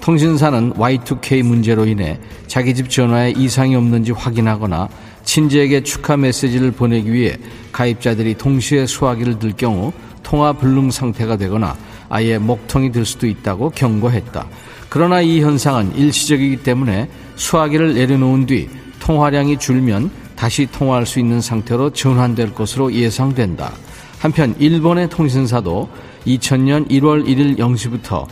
통신사는 0.00 0.74
Y2K 0.74 1.42
문제로 1.42 1.84
인해 1.84 2.20
자기 2.46 2.76
집 2.76 2.88
전화에 2.88 3.32
이상이 3.32 3.74
없는지 3.74 4.12
확인하거나 4.12 4.88
친지에게 5.24 5.82
축하 5.82 6.16
메시지를 6.16 6.70
보내기 6.70 7.12
위해 7.12 7.36
가입자들이 7.72 8.34
동시에 8.34 8.86
수화기를 8.86 9.40
들 9.40 9.52
경우 9.56 9.92
통화 10.28 10.52
불능 10.52 10.90
상태가 10.90 11.38
되거나 11.38 11.74
아예 12.10 12.36
목통이 12.36 12.92
될 12.92 13.06
수도 13.06 13.26
있다고 13.26 13.70
경고했다. 13.70 14.46
그러나 14.90 15.22
이 15.22 15.40
현상은 15.40 15.96
일시적이기 15.96 16.58
때문에 16.58 17.08
수화기를 17.36 17.94
내려놓은 17.94 18.44
뒤 18.44 18.68
통화량이 19.00 19.58
줄면 19.58 20.10
다시 20.36 20.68
통화할 20.70 21.06
수 21.06 21.18
있는 21.18 21.40
상태로 21.40 21.94
전환될 21.94 22.54
것으로 22.54 22.92
예상된다. 22.92 23.72
한편 24.18 24.54
일본의 24.58 25.08
통신사도 25.08 25.88
2000년 26.26 26.90
1월 26.90 27.24
1일 27.26 27.56
0시부터 27.56 28.26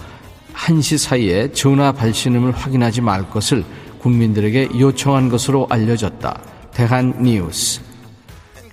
1시 0.53 0.99
사이에 0.99 1.51
전화 1.53 1.93
발신음을 1.93 2.53
확인하지 2.53 3.01
말 3.01 3.31
것을 3.31 3.65
국민들에게 4.01 4.69
요청한 4.79 5.31
것으로 5.31 5.67
알려졌다. 5.71 6.43
대한 6.75 7.15
뉴스. 7.23 7.81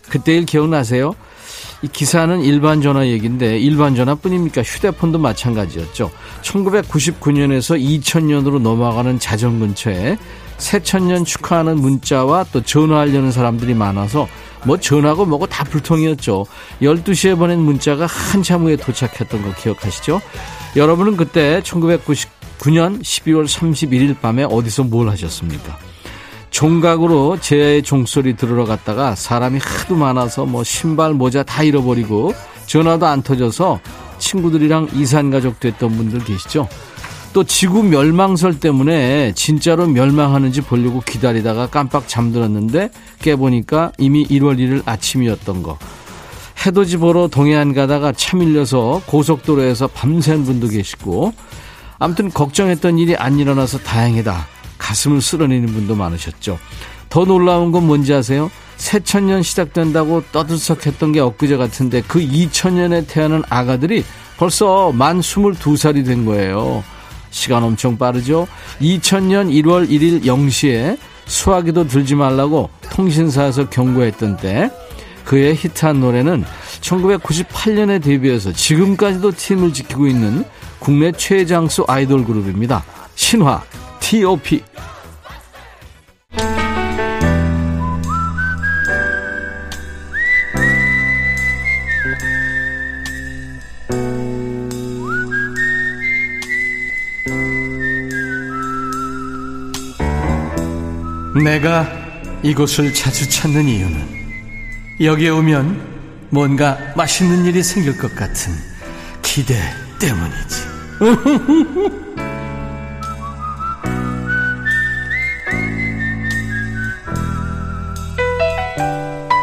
그때 0.10 0.36
일 0.36 0.46
기억나세요? 0.46 1.15
이 1.84 1.88
기사는 1.90 2.42
일반 2.42 2.82
전화 2.82 3.06
얘기인데 3.06 3.60
일반 3.60 3.94
전화뿐입니까? 3.94 4.63
휴대폰도 4.63 5.20
마찬가지였죠. 5.20 6.10
1999년에서 6.42 7.78
2000년으로 7.78 8.60
넘어가는 8.62 9.20
자정 9.20 9.60
근처에 9.60 10.18
새천년 10.58 11.25
축하하는 11.25 11.78
문자와 11.78 12.46
또 12.54 12.62
전화하려는 12.62 13.34
사람들이 13.34 13.74
많아서 13.74 14.30
뭐 14.66 14.78
전화고 14.78 15.25
뭐고 15.25 15.46
다 15.48 15.66
불통이었죠. 15.66 16.46
12시에 16.82 17.38
보낸 17.38 17.60
문자가 17.60 18.06
한참 18.06 18.62
후에 18.63 18.78
도착했던 18.78 19.42
거 19.42 19.54
기억하시죠? 19.54 20.22
여러분은 20.78 21.18
그때 21.18 21.62
1999년 21.66 23.02
12월 23.02 23.46
31일 23.46 24.22
밤에 24.22 24.46
어디서 24.46 24.86
뭘 24.86 25.10
하셨습니까? 25.10 25.78
종각으로 26.54 27.40
제야의 27.42 27.82
종소리 27.82 28.36
들으러 28.36 28.64
갔다가 28.64 29.16
사람이 29.16 29.60
하도 29.60 29.96
많아서 29.96 30.46
뭐 30.46 30.64
신발 30.64 31.14
모자 31.14 31.42
다 31.44 31.64
잃어버리고 31.64 32.34
전화도 32.68 33.08
안 33.08 33.24
터져서 33.24 33.80
친구들이랑 34.20 34.90
이산 34.94 35.32
가족 35.32 35.60
됐던 35.60 35.98
분들 35.98 36.24
계시죠? 36.24 36.70
또 37.34 37.44
지구 37.44 37.82
멸망설 37.82 38.60
때문에 38.60 39.34
진짜로 39.34 39.88
멸망하는지 39.88 40.62
보려고 40.62 41.02
기다리다가 41.02 41.68
깜빡 41.68 42.08
잠들었는데 42.08 42.92
깨보니까 43.20 43.92
이미 43.98 44.26
1월 44.28 44.60
1일 44.60 44.84
아침이었던 44.86 45.64
거. 45.64 45.80
해돋이 46.66 46.98
보러 46.98 47.28
동해안 47.28 47.74
가다가 47.74 48.12
차 48.12 48.38
밀려서 48.38 49.02
고속도로에서 49.08 49.88
밤샌 49.88 50.46
분도 50.46 50.68
계시고 50.68 51.34
아무튼 51.98 52.30
걱정했던 52.30 53.00
일이 53.00 53.16
안 53.16 53.40
일어나서 53.40 53.80
다행이다. 53.80 54.53
가슴을 54.94 55.22
쓸어내는 55.22 55.68
분도 55.74 55.96
많으셨죠. 55.96 56.60
더 57.10 57.26
놀라운 57.26 57.72
건 57.72 57.88
뭔지 57.88 58.14
아세요? 58.14 58.52
새천년 58.78 59.42
시작된다고 59.42 60.24
떠들썩했던 60.32 61.12
게 61.12 61.20
엊그제 61.20 61.58
같은데 61.58 62.02
그 62.08 62.20
2000년에 62.20 63.08
태어난 63.08 63.44
아가들이 63.50 64.04
벌써 64.38 64.92
만 64.92 65.20
22살이 65.20 66.06
된 66.06 66.26
거예요. 66.26 66.84
시간 67.32 67.64
엄청 67.64 67.98
빠르죠? 67.98 68.48
2000년 68.82 69.50
1월 69.64 69.90
1일 69.90 70.26
0시에 70.26 70.98
수화기도 71.26 71.88
들지 71.88 72.14
말라고 72.14 72.70
통신사에서 72.92 73.70
경고했던 73.70 74.38
때 74.38 74.70
그의 75.26 75.56
히트한 75.56 76.00
노래는 76.00 76.44
1998년에 76.82 78.04
데뷔해서 78.04 78.52
지금까지도 78.52 79.32
팀을 79.32 79.74
지키고 79.74 80.06
있는 80.06 80.46
국내 80.80 81.12
최장수 81.12 81.86
아이돌 81.88 82.26
그룹입니다. 82.26 82.84
신화 83.15 83.63
T.O.P. 84.04 84.62
내가 101.41 101.88
이곳을 102.43 102.93
자주 102.93 103.28
찾는 103.28 103.67
이유는 103.67 104.24
여기에 105.02 105.30
오면 105.30 105.93
뭔가 106.30 106.78
맛있는 106.96 107.46
일이 107.46 107.63
생길 107.63 107.98
것 107.98 108.13
같은 108.15 108.54
기대 109.24 109.56
때문이지. 110.00 110.74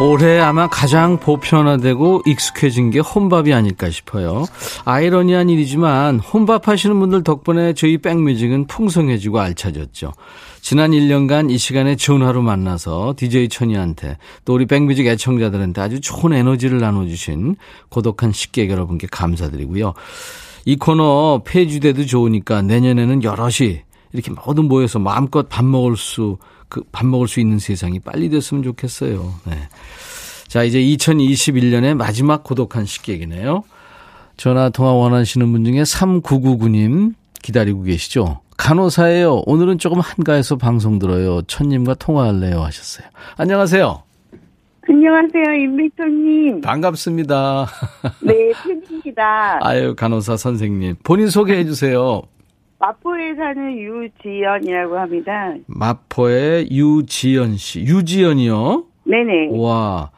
올해 0.00 0.40
아마 0.40 0.66
가장 0.66 1.20
보편화되고 1.20 2.22
익숙해진 2.24 2.90
게 2.90 3.00
혼밥이 3.00 3.53
아닐까 3.53 3.90
싶어요. 3.90 4.46
아이러니한 4.87 5.50
일이지만 5.50 6.20
혼밥 6.20 6.68
하시는 6.68 6.98
분들 6.98 7.22
덕분에 7.22 7.74
저희 7.74 7.98
백뮤직은 7.98 8.66
풍성해지고 8.66 9.40
알차졌죠. 9.40 10.14
지난 10.70 10.92
1년간 10.92 11.50
이 11.50 11.59
시간에 11.59 11.96
전화로 11.96 12.42
만나서 12.42 13.14
DJ 13.16 13.48
천이한테 13.48 14.18
또 14.44 14.54
우리 14.54 14.66
백뮤직 14.66 15.04
애청자들한테 15.04 15.80
아주 15.80 16.00
좋은 16.00 16.33
에너지를 16.33 16.78
나눠주신 16.78 17.56
고독한 17.88 18.30
식객 18.30 18.70
여러분께 18.70 19.09
감사드리고요. 19.11 19.94
이 20.66 20.76
코너 20.76 21.42
폐지돼도 21.44 22.06
좋으니까 22.06 22.62
내년에는 22.62 23.24
여럿이 23.24 23.80
이렇게 24.12 24.30
모두 24.30 24.62
모여서 24.62 25.00
마음껏 25.00 25.48
밥 25.48 25.64
먹을 25.64 25.96
수 25.96 26.38
그 26.68 26.85
밥 26.92 27.04
먹을 27.04 27.26
수 27.26 27.40
있는 27.40 27.59
세상이 27.59 27.98
빨리 27.98 28.28
됐으면 28.28 28.62
좋겠어요. 28.62 29.35
네. 29.46 29.68
자, 30.46 30.62
이제 30.62 30.78
2021년의 30.80 31.94
마지막 31.94 32.44
고독한 32.44 32.87
식객이네요. 32.87 33.64
전화 34.37 34.68
통화 34.68 34.92
원하시는 34.92 35.50
분 35.50 35.64
중에 35.64 35.83
3999님 35.83 37.14
기다리고 37.42 37.83
계시죠? 37.83 38.42
간호사예요. 38.61 39.42
오늘은 39.46 39.79
조금 39.79 40.01
한가해서 40.01 40.57
방송 40.57 40.99
들어요. 40.99 41.40
천님과 41.42 41.94
통화할래요 41.94 42.61
하셨어요. 42.61 43.09
안녕하세요. 43.38 44.03
안녕하세요, 44.87 45.55
임백천님. 45.62 46.61
반갑습니다. 46.61 47.66
네, 48.20 48.53
팬입니다. 48.62 49.61
아유, 49.62 49.94
간호사 49.96 50.37
선생님. 50.37 50.96
본인 51.03 51.29
소개해 51.29 51.64
주세요. 51.64 52.23
마포에 52.79 53.35
사는 53.35 53.79
유지연이라고 53.79 54.99
합니다. 54.99 55.55
마포의 55.66 56.70
유지연 56.70 57.57
씨. 57.57 57.81
유지연이요? 57.81 58.85
네네. 59.05 59.59
와. 59.59 60.11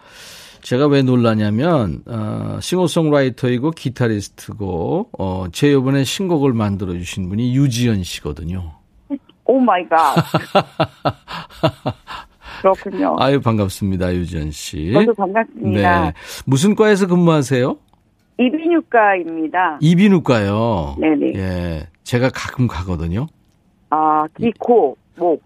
제가 0.63 0.87
왜 0.87 1.03
놀라냐면, 1.03 2.03
어, 2.07 2.59
싱어송라이터이고 2.61 3.73
기타리스트고, 3.73 5.11
어, 5.19 5.47
제 5.53 5.73
요번에 5.73 6.05
신곡을 6.05 6.53
만들어 6.53 6.93
주신 6.93 7.29
분이 7.29 7.57
유지연 7.57 8.05
씨거든요. 8.05 8.73
Oh 9.45 9.59
my 9.59 9.85
God. 9.89 10.15
그렇군요. 12.63 13.17
아유, 13.19 13.41
반갑습니다, 13.41 14.15
유지연 14.15 14.53
씨. 14.53 14.93
저도 14.93 15.13
반갑습니다. 15.15 16.05
네. 16.05 16.13
무슨 16.47 16.77
과에서 16.77 17.09
근무하세요? 17.09 17.77
이비인후과입니다. 18.39 19.79
이비인후과요? 19.81 20.97
네네. 21.01 21.33
예. 21.35 21.89
제가 22.05 22.31
가끔 22.33 22.69
가거든요. 22.69 23.27
아, 23.91 24.27
귀, 24.39 24.53
코, 24.59 24.97
목. 25.17 25.43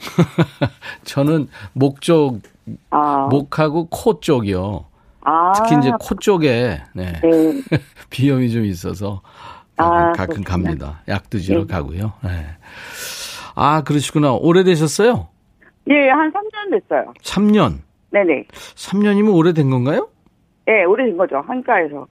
저는 1.04 1.48
목 1.72 2.00
쪽, 2.00 2.40
아. 2.90 3.26
목하고 3.30 3.86
코 3.88 4.20
쪽이요. 4.20 4.84
아. 5.22 5.52
특히 5.52 5.76
이제 5.78 5.90
코 6.00 6.14
쪽에, 6.16 6.80
네. 6.94 7.12
네. 7.22 7.22
비염이 8.10 8.50
좀 8.50 8.64
있어서 8.64 9.20
아, 9.76 10.12
가끔 10.12 10.42
그렇구나. 10.42 10.48
갑니다. 10.68 11.02
약두지러 11.08 11.66
네. 11.66 11.66
가고요. 11.66 12.12
네. 12.24 12.46
아, 13.54 13.82
그러시구나. 13.82 14.32
오래되셨어요? 14.32 15.28
예, 15.88 16.08
한 16.10 16.32
3년 16.32 16.70
됐어요. 16.80 17.12
3년. 17.22 17.78
네네. 18.10 18.44
3년이면 18.52 19.34
오래된 19.34 19.70
건가요? 19.70 20.08
예, 20.68 20.84
오래된 20.84 21.16
거죠. 21.16 21.42
한과에서. 21.46 22.06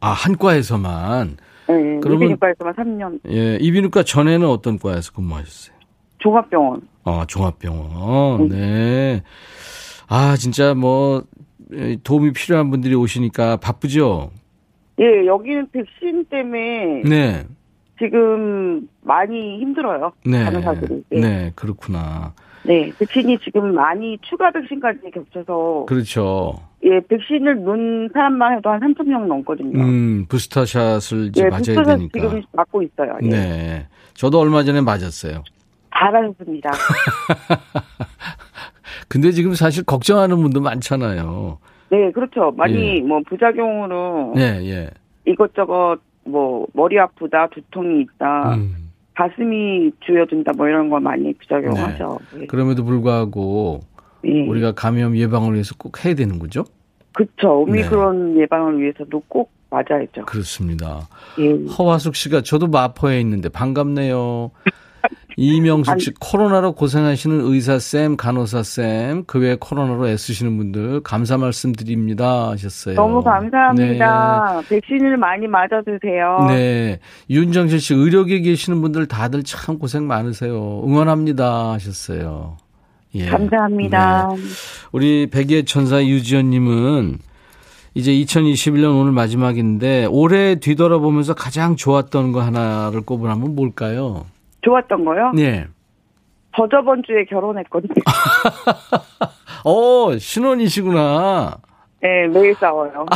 아, 0.00 0.10
한과에서만. 0.10 1.36
예, 1.68 1.72
그러면- 2.00 2.14
이비인후과에서만 2.30 2.74
3년. 2.74 3.20
예, 3.28 3.56
이비인후과 3.56 4.04
전에는 4.04 4.46
어떤 4.48 4.78
과에서 4.78 5.12
근무하셨어요? 5.12 5.74
종합병원. 6.18 6.82
아, 7.06 7.24
종합병원. 7.28 8.48
네. 8.48 9.22
아, 10.08 10.36
진짜 10.36 10.74
뭐, 10.74 11.22
에, 11.72 11.96
도움이 12.02 12.32
필요한 12.32 12.68
분들이 12.70 12.94
오시니까 12.94 13.56
바쁘죠? 13.58 14.30
예, 15.00 15.24
여기는 15.26 15.68
백신 15.70 16.24
때문에 16.28 17.02
네. 17.08 17.44
지금 17.98 18.88
많이 19.02 19.58
힘들어요. 19.60 20.12
네. 20.26 20.44
간호사들이. 20.44 21.04
예. 21.12 21.20
네, 21.20 21.52
그렇구나. 21.54 22.34
네, 22.64 22.90
백신이 22.98 23.38
지금 23.44 23.72
많이 23.74 24.18
추가 24.22 24.50
백신까지 24.50 24.98
겹쳐서 25.14 25.84
그렇죠. 25.86 26.54
예, 26.84 26.98
백신을 27.08 27.62
놓은 27.62 28.10
사람만 28.12 28.56
해도 28.58 28.70
한 28.70 28.80
3천 28.80 29.06
명 29.06 29.28
넘거든요. 29.28 29.80
음, 29.80 30.26
부스터샷을 30.28 31.26
이제 31.28 31.44
예, 31.44 31.48
맞아야 31.48 31.58
부스터샷 31.58 31.98
되니까. 31.98 32.20
지금 32.20 32.42
맞고 32.52 32.82
있어요. 32.82 33.16
예. 33.22 33.28
네. 33.28 33.86
저도 34.14 34.40
얼마 34.40 34.64
전에 34.64 34.80
맞았어요. 34.80 35.44
잘하셨습니다. 35.96 36.70
근데 39.08 39.30
지금 39.30 39.54
사실 39.54 39.84
걱정하는 39.84 40.36
분도 40.36 40.60
많잖아요. 40.60 41.58
네, 41.90 42.10
그렇죠. 42.12 42.52
많이 42.56 42.96
예. 42.96 43.00
뭐 43.00 43.20
부작용으로 43.28 44.32
네, 44.34 44.68
예. 44.68 44.90
이것저것 45.24 45.98
뭐 46.24 46.66
머리 46.72 46.98
아프다, 46.98 47.48
두통이 47.48 48.02
있다, 48.02 48.54
음. 48.54 48.90
가슴이 49.14 49.92
조여든다 50.00 50.52
뭐 50.56 50.68
이런 50.68 50.90
거 50.90 50.98
많이 50.98 51.32
부작용하죠. 51.34 52.18
예. 52.40 52.46
그럼에도 52.46 52.84
불구하고 52.84 53.80
예. 54.24 54.46
우리가 54.46 54.72
감염 54.72 55.16
예방을 55.16 55.54
위해서 55.54 55.74
꼭 55.78 56.04
해야 56.04 56.14
되는 56.14 56.38
거죠? 56.38 56.64
그쵸. 57.12 57.62
오미크론 57.62 58.38
예방을 58.38 58.80
위해서도 58.80 59.22
꼭 59.28 59.50
맞아야죠. 59.70 60.26
그렇습니다. 60.26 61.08
예. 61.38 61.66
허화숙 61.66 62.14
씨가 62.14 62.42
저도 62.42 62.66
마포에 62.66 63.20
있는데 63.20 63.48
반갑네요. 63.48 64.50
이명숙 65.36 66.00
씨, 66.00 66.14
코로나로 66.18 66.72
고생하시는 66.72 67.42
의사 67.42 67.78
쌤, 67.78 68.16
간호사 68.16 68.62
쌤, 68.62 69.24
그 69.26 69.38
외에 69.38 69.56
코로나로 69.60 70.08
애쓰시는 70.08 70.56
분들 70.56 71.00
감사 71.02 71.36
말씀드립니다 71.36 72.48
하셨어요. 72.50 72.94
너무 72.94 73.22
감사합니다. 73.22 74.62
백신을 74.68 75.18
많이 75.18 75.46
맞아 75.46 75.82
주세요. 75.82 76.46
네. 76.48 76.56
네. 76.56 76.98
윤정실 77.28 77.80
씨, 77.80 77.94
의료계에 77.94 78.40
계시는 78.40 78.80
분들 78.80 79.06
다들 79.06 79.42
참 79.42 79.78
고생 79.78 80.06
많으세요. 80.06 80.82
응원합니다 80.84 81.72
하셨어요. 81.72 82.56
예. 83.14 83.26
감사합니다. 83.26 84.30
네. 84.34 84.42
우리 84.92 85.26
백예 85.30 85.64
천사 85.64 86.02
유지연 86.02 86.48
님은 86.50 87.18
이제 87.94 88.12
2021년 88.12 88.98
오늘 88.98 89.12
마지막인데 89.12 90.06
올해 90.10 90.56
뒤돌아보면서 90.56 91.34
가장 91.34 91.76
좋았던 91.76 92.32
거 92.32 92.42
하나를 92.42 93.02
꼽으라면 93.02 93.54
뭘까요? 93.54 94.24
좋았던 94.66 95.04
거요? 95.04 95.32
네. 95.32 95.66
저 96.56 96.68
저번 96.68 97.02
주에 97.04 97.24
결혼했거든요. 97.24 97.94
어, 99.64 100.18
신혼이시구나. 100.18 101.58
네, 102.00 102.26
매일 102.28 102.54
싸워요. 102.54 103.06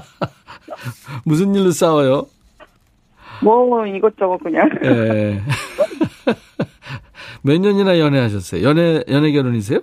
무슨 1.24 1.54
일로 1.54 1.70
싸워요? 1.70 2.26
뭐 3.42 3.86
이것저것 3.86 4.38
그냥. 4.38 4.68
예. 4.84 5.40
몇 7.42 7.58
년이나 7.58 7.98
연애하셨어요? 7.98 8.62
연애, 8.62 9.02
연애 9.08 9.32
결혼이세요? 9.32 9.80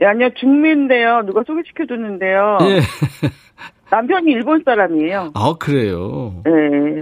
예, 0.00 0.06
아니요, 0.06 0.30
중미인데요. 0.34 1.22
누가 1.26 1.42
소개시켜줬는데요. 1.46 2.58
예. 2.62 2.80
남편이 3.90 4.32
일본 4.32 4.62
사람이에요. 4.64 5.30
아, 5.34 5.54
그래요. 5.58 6.42
네, 6.44 6.50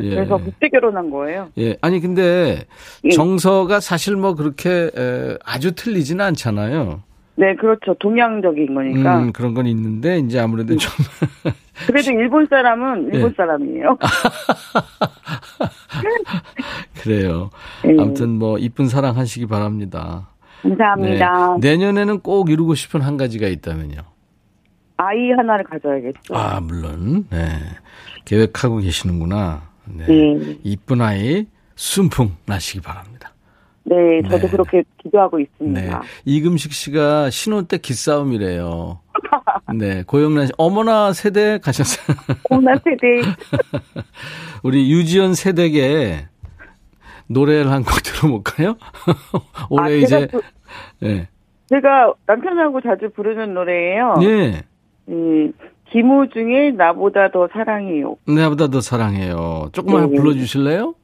예. 0.03 0.11
그래서 0.11 0.37
그때 0.37 0.69
결혼한 0.69 1.11
거예요. 1.11 1.49
예. 1.57 1.77
아니, 1.81 2.01
근데 2.01 2.65
예. 3.05 3.11
정서가 3.11 3.81
사실 3.81 4.17
뭐 4.17 4.35
그렇게 4.35 4.91
에, 4.95 5.39
아주 5.45 5.75
틀리지는 5.75 6.23
않잖아요. 6.27 7.03
네, 7.37 7.55
그렇죠. 7.55 7.95
동양적인 7.99 8.75
거니까. 8.75 9.21
음, 9.21 9.33
그런 9.33 9.55
건 9.55 9.67
있는데, 9.67 10.19
이제 10.19 10.39
아무래도 10.39 10.77
좀. 10.77 10.93
그래도 11.87 12.13
일본 12.13 12.47
사람은 12.47 13.09
일본 13.15 13.31
예. 13.31 13.35
사람이에요. 13.35 13.97
그래요. 17.03 17.49
예. 17.87 17.97
아무튼 17.99 18.39
뭐, 18.39 18.59
이쁜 18.59 18.89
사랑 18.89 19.17
하시기 19.17 19.47
바랍니다. 19.47 20.29
감사합니다. 20.63 21.57
네. 21.59 21.71
내년에는 21.71 22.21
꼭 22.21 22.51
이루고 22.51 22.75
싶은 22.75 23.01
한 23.01 23.17
가지가 23.17 23.49
있다면요. 23.49 24.12
아이 25.07 25.31
하나를 25.37 25.65
가져야겠죠. 25.65 26.35
아, 26.35 26.61
물론. 26.61 27.27
네. 27.31 27.59
계획하고 28.25 28.79
계시는구나. 28.79 29.63
네. 29.85 30.07
네. 30.07 30.57
이쁜 30.63 31.01
아이 31.01 31.47
순풍 31.75 32.37
나시기 32.47 32.81
바랍니다. 32.81 33.33
네, 33.85 33.97
저도 34.31 34.39
네. 34.47 34.49
그렇게 34.51 34.85
기도하고 35.03 35.39
네. 35.39 35.43
있습니다. 35.45 36.03
이금식 36.25 36.73
씨가 36.73 37.31
신혼 37.31 37.67
때 37.67 37.79
기싸움이래요. 37.79 39.01
네. 39.77 40.05
고영란 40.05 40.47
씨, 40.47 40.53
어머나 40.57 41.13
세대 41.13 41.59
가셨어요. 41.59 42.17
오나 42.51 42.75
세대 42.77 43.07
우리 44.63 44.91
유지연 44.93 45.35
세대계 45.35 46.27
노래를 47.27 47.71
한 47.73 47.83
곡 47.83 48.03
들어볼까요? 48.05 48.77
올해 49.71 49.85
아, 49.85 49.97
이제, 49.97 50.07
제가, 50.07 50.27
부- 50.39 50.43
예. 51.07 51.29
제가 51.69 52.13
남편하고 52.27 52.81
자주 52.83 53.11
부르는 53.15 53.55
노래예요. 53.55 54.15
예. 54.23 54.63
음, 55.09 55.53
김호중의 55.91 56.73
나보다 56.73 57.31
더 57.31 57.49
사랑해요. 57.53 58.17
나보다 58.27 58.69
더 58.69 58.81
사랑해요. 58.81 59.69
조금만 59.73 60.11
네. 60.11 60.17
불러주실래요? 60.17 60.95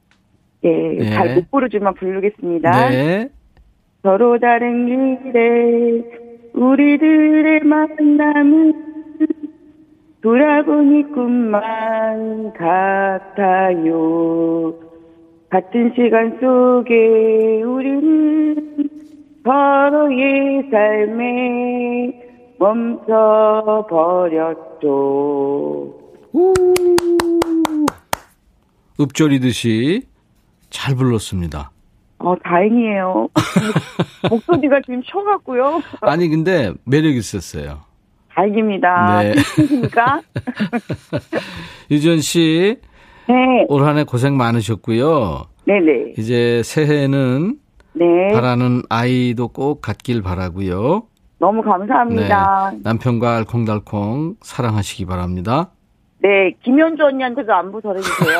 예, 0.63 0.69
네. 0.69 1.09
잘못 1.11 1.51
부르지만 1.51 1.93
부르겠습니다. 1.93 2.89
네. 2.89 3.29
서로 4.01 4.39
다른 4.39 4.85
길에 5.23 6.03
우리들의 6.53 7.61
만남은 7.61 8.73
돌아보니 10.21 11.03
꿈만 11.13 12.53
같아요. 12.53 13.93
같은 15.49 15.93
시간 15.95 16.37
속에 16.39 17.63
우리는 17.63 18.55
서로의 19.43 20.67
삶에 20.69 22.28
멈춰버렸죠. 24.29 25.93
우. 26.33 26.53
읍조리듯이 28.99 30.03
잘 30.69 30.95
불렀습니다. 30.95 31.71
어, 32.19 32.35
다행이에요. 32.43 33.29
목소리가 34.29 34.81
지금 34.85 35.01
쉬어갖고요. 35.09 35.81
아니 36.01 36.27
근데 36.27 36.73
매력 36.85 37.15
있었어요. 37.15 37.79
다행입니다. 38.35 39.23
네. 39.23 39.33
유지연 41.89 42.19
씨, 42.19 42.77
네. 43.27 43.65
올 43.69 43.83
한 43.83 43.97
해 43.97 44.03
고생 44.03 44.37
많으셨고요. 44.37 45.45
네네. 45.65 46.13
이제 46.17 46.61
새해는 46.63 47.57
네. 47.93 48.05
바라는 48.33 48.83
아이도 48.89 49.47
꼭 49.47 49.81
갖길 49.81 50.21
바라고요. 50.21 51.03
너무 51.39 51.61
감사합니다. 51.63 52.73
남편과 52.83 53.37
알콩달콩 53.37 54.35
사랑하시기 54.41 55.05
바랍니다. 55.05 55.71
네. 56.21 56.53
김현주 56.63 57.01
언니한테도 57.03 57.53
안부 57.53 57.81
전해주세요. 57.81 58.37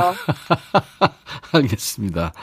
알겠습니다. 1.56 2.34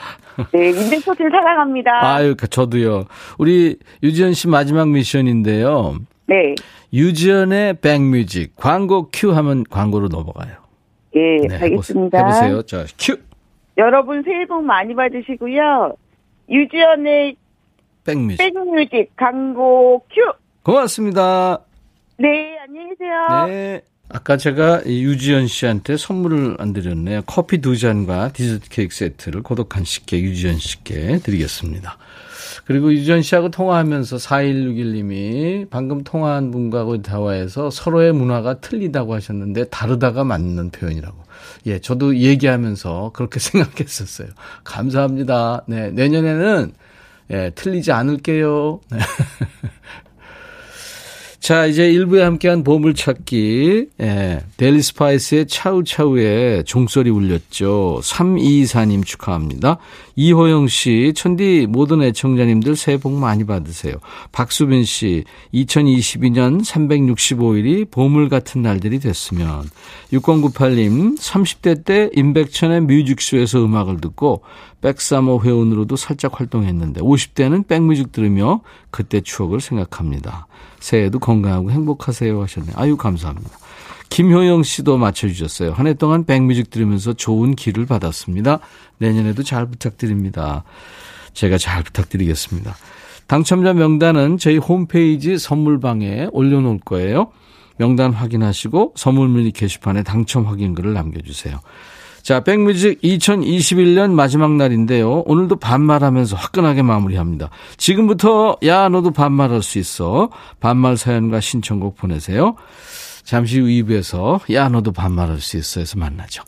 네. 0.51 0.69
인백소실 0.69 1.29
사랑합니다. 1.29 1.91
아유, 2.03 2.35
저도요. 2.35 3.05
우리 3.37 3.77
유지연 4.01 4.33
씨 4.33 4.47
마지막 4.47 4.89
미션인데요. 4.89 5.99
네. 6.25 6.55
유지연의 6.91 7.75
백뮤직 7.75 8.55
광고 8.55 9.09
큐 9.13 9.31
하면 9.31 9.63
광고로 9.69 10.07
넘어가요. 10.07 10.55
예, 11.15 11.37
네, 11.47 11.55
알겠습니다. 11.55 12.17
해보세요. 12.17 12.61
자, 12.63 12.85
큐. 12.99 13.17
여러분 13.77 14.23
새해 14.23 14.45
복 14.45 14.63
많이 14.63 14.95
받으시고요. 14.95 15.93
유지연의 16.49 17.35
백뮤직. 18.05 18.37
백뮤직 18.37 19.15
광고 19.15 19.99
큐. 20.09 20.33
고맙습니다. 20.67 21.61
네, 22.19 22.57
안녕히 22.59 22.89
계세요. 22.89 23.47
네. 23.47 23.81
아까 24.09 24.35
제가 24.35 24.81
이 24.85 25.01
유지연 25.01 25.47
씨한테 25.47 25.95
선물을 25.95 26.57
안 26.59 26.73
드렸네요. 26.73 27.21
커피 27.25 27.59
두 27.59 27.77
잔과 27.77 28.33
디저트 28.33 28.67
케이크 28.67 28.93
세트를 28.93 29.43
고독한 29.43 29.85
씨께 29.85 30.19
유지연 30.19 30.57
씨께 30.57 31.19
드리겠습니다. 31.19 31.97
그리고 32.65 32.91
유지연 32.91 33.21
씨하고 33.21 33.47
통화하면서 33.49 34.17
4161님이 34.17 35.69
방금 35.69 36.03
통화한 36.03 36.51
분과 36.51 36.85
대화해서 37.01 37.69
서로의 37.69 38.11
문화가 38.11 38.59
틀리다고 38.59 39.13
하셨는데 39.13 39.69
다르다가 39.69 40.25
맞는 40.25 40.71
표현이라고. 40.71 41.17
예, 41.67 41.79
저도 41.79 42.17
얘기하면서 42.17 43.11
그렇게 43.13 43.39
생각했었어요. 43.39 44.27
감사합니다. 44.65 45.63
네, 45.67 45.91
내년에는 45.91 46.73
예, 47.31 47.51
틀리지 47.55 47.93
않을게요. 47.93 48.81
네. 51.39 51.47
자, 51.47 51.65
이제 51.65 51.91
1부에 51.91 52.19
함께한 52.19 52.63
보물찾기. 52.63 53.87
예, 54.01 54.41
델리 54.57 54.81
스파이스의 54.81 55.47
차우차우에 55.47 56.63
종소리 56.63 57.09
울렸죠. 57.09 57.99
3224님 58.03 59.05
축하합니다. 59.05 59.77
이호영 60.19 60.67
씨, 60.67 61.13
천디 61.15 61.67
모든 61.69 62.01
애청자님들 62.01 62.75
새해 62.75 62.97
복 62.97 63.13
많이 63.13 63.43
받으세요. 63.43 63.93
박수빈 64.31 64.83
씨, 64.83 65.25
2022년 65.53 66.65
365일이 66.65 67.89
보물 67.91 68.27
같은 68.27 68.63
날들이 68.63 68.97
됐으면. 68.99 69.69
6098님, 70.11 71.19
30대 71.19 71.85
때 71.85 72.09
임백천의 72.15 72.81
뮤직쇼에서 72.81 73.63
음악을 73.63 74.01
듣고 74.01 74.41
백사모 74.81 75.43
회원으로도 75.43 75.95
살짝 75.95 76.39
활동했는데 76.39 77.01
50대는 77.01 77.67
백뮤직 77.67 78.11
들으며 78.11 78.61
그때 78.89 79.21
추억을 79.21 79.61
생각합니다. 79.61 80.47
새해에도 80.79 81.19
건강하고 81.19 81.69
행복하세요 81.69 82.41
하셨네요. 82.41 82.73
아유 82.75 82.97
감사합니다. 82.97 83.55
김효영 84.09 84.63
씨도 84.63 84.97
맞춰주셨어요. 84.97 85.73
한 85.73 85.85
해 85.87 85.93
동안 85.93 86.23
백뮤직 86.25 86.69
들으면서 86.69 87.13
좋은 87.13 87.55
기를 87.55 87.85
받았습니다. 87.85 88.59
내년에도 88.97 89.43
잘 89.43 89.65
부탁드립니다. 89.67 90.63
제가 91.33 91.57
잘 91.57 91.83
부탁드리겠습니다. 91.83 92.75
당첨자 93.27 93.73
명단은 93.73 94.37
저희 94.37 94.57
홈페이지 94.57 95.37
선물방에 95.37 96.29
올려놓을 96.31 96.79
거예요. 96.85 97.31
명단 97.77 98.11
확인하시고 98.11 98.93
선물 98.95 99.27
문의 99.27 99.51
게시판에 99.51 100.03
당첨 100.03 100.47
확인글을 100.47 100.93
남겨주세요. 100.93 101.59
자, 102.23 102.41
백뮤직 102.41 102.99
2021년 103.01 104.11
마지막 104.11 104.51
날인데요. 104.53 105.23
오늘도 105.27 105.57
반말하면서 105.57 106.35
화끈하게 106.35 106.81
마무리합니다. 106.81 107.49
지금부터 107.77 108.57
야 108.65 108.89
너도 108.89 109.11
반말할 109.11 109.61
수 109.61 109.79
있어. 109.79 110.29
반말 110.59 110.97
사연과 110.97 111.39
신청곡 111.39 111.95
보내세요. 111.95 112.55
잠시 113.23 113.59
후 113.59 113.67
2부에서 113.67 114.53
야 114.53 114.67
너도 114.67 114.91
반말할 114.91 115.39
수 115.39 115.57
있어 115.57 115.79
해서 115.79 115.97
만나죠. 115.97 116.43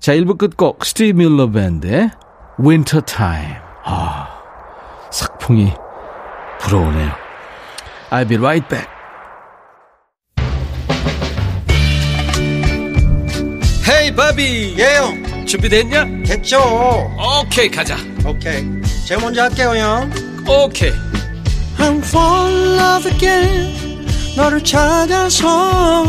자, 0.00 0.12
1부 0.14 0.38
끝곡 0.38 0.84
스티브 0.84 1.18
밀러 1.18 1.50
밴드의 1.50 2.10
Winter 2.60 3.04
Time. 3.04 3.56
아, 3.84 4.28
sak풍이 5.12 5.72
불어오네요. 6.60 7.10
I'll 8.10 8.28
be 8.28 8.36
right 8.36 8.66
back. 8.68 8.88
헤이 13.88 14.14
바비 14.14 14.76
예영 14.78 15.46
준비됐냐? 15.46 16.04
됐죠 16.26 16.58
오케이 17.16 17.70
가자 17.70 17.96
오케이 18.26 18.64
제가 19.06 19.22
먼저 19.22 19.42
할게요 19.44 19.74
형 19.74 20.10
오케이 20.46 20.92
I'm 21.78 21.98
fall 22.04 22.54
in 22.54 22.78
love 22.78 23.10
again 23.10 24.06
너를 24.36 24.62
찾아서 24.62 26.04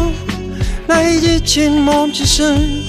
나의 0.88 1.22
지친 1.22 1.82
몸짓은 1.84 2.89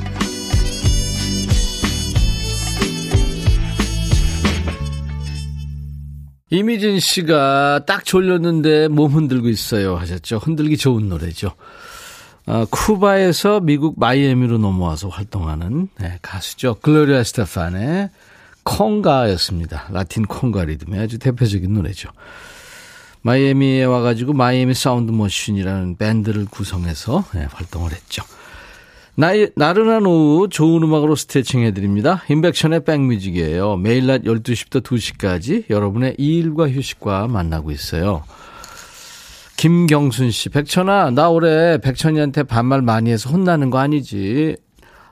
이미진 6.51 6.99
씨가 6.99 7.85
딱 7.87 8.03
졸렸는데 8.03 8.89
몸 8.89 9.13
흔들고 9.13 9.47
있어요 9.47 9.95
하셨죠. 9.95 10.37
흔들기 10.37 10.75
좋은 10.75 11.07
노래죠. 11.07 11.53
아, 12.45 12.65
쿠바에서 12.69 13.61
미국 13.61 13.97
마이애미로 13.97 14.57
넘어와서 14.57 15.07
활동하는 15.07 15.87
네, 15.97 16.19
가수죠. 16.21 16.75
글로리아 16.81 17.23
에스테판의 17.23 18.09
콩가였습니다. 18.63 19.87
라틴 19.91 20.25
콩가 20.25 20.65
리듬의 20.65 20.99
아주 20.99 21.19
대표적인 21.19 21.73
노래죠. 21.73 22.09
마이애미에 23.21 23.85
와가지고 23.85 24.33
마이애미 24.33 24.73
사운드 24.73 25.11
머신이라는 25.11 25.95
밴드를 25.95 26.45
구성해서 26.45 27.23
네, 27.33 27.47
활동을 27.49 27.93
했죠. 27.93 28.23
나이, 29.15 29.49
나른한 29.55 30.05
오후 30.05 30.47
좋은 30.47 30.83
음악으로 30.83 31.15
스트레칭 31.15 31.61
해드립니다. 31.63 32.23
임백천의 32.29 32.85
백 32.85 33.11
Music이에요. 33.11 33.75
매일 33.77 34.07
낮 34.07 34.23
12시부터 34.23 34.81
2시까지 34.81 35.69
여러분의 35.69 36.15
일과 36.17 36.69
휴식과 36.69 37.27
만나고 37.27 37.71
있어요. 37.71 38.23
김경순 39.57 40.31
씨, 40.31 40.49
백천아, 40.49 41.11
나 41.11 41.29
올해 41.29 41.77
백천이한테 41.77 42.43
반말 42.43 42.81
많이 42.81 43.11
해서 43.11 43.29
혼나는 43.29 43.69
거 43.69 43.79
아니지? 43.79 44.55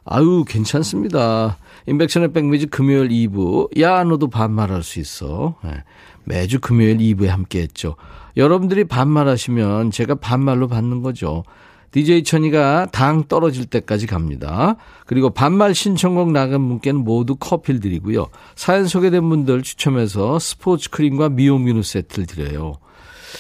아유, 0.05 0.43
괜찮습니다. 0.47 1.57
인백션의 1.85 2.31
백뮤직 2.31 2.71
금요일 2.71 3.09
2부. 3.09 3.79
야, 3.79 4.03
너도 4.03 4.29
반말할 4.29 4.81
수 4.81 4.99
있어. 4.99 5.55
네. 5.63 5.83
매주 6.23 6.59
금요일 6.59 6.97
2부에 6.97 7.27
함께 7.27 7.61
했죠. 7.61 7.95
여러분들이 8.37 8.85
반말하시면 8.85 9.91
제가 9.91 10.15
반말로 10.15 10.67
받는 10.67 11.01
거죠. 11.01 11.43
DJ 11.91 12.23
천이가 12.23 12.87
당 12.91 13.23
떨어질 13.27 13.65
때까지 13.65 14.07
갑니다. 14.07 14.75
그리고 15.05 15.29
반말 15.29 15.73
신청곡 15.73 16.31
나간 16.31 16.67
분께는 16.67 17.01
모두 17.01 17.35
커피를 17.35 17.79
드리고요. 17.79 18.27
사연 18.55 18.87
소개된 18.87 19.27
분들 19.27 19.63
추첨해서 19.63 20.39
스포츠 20.39 20.89
크림과 20.89 21.29
미용 21.29 21.65
비누 21.65 21.83
세트를 21.83 22.25
드려요. 22.27 22.75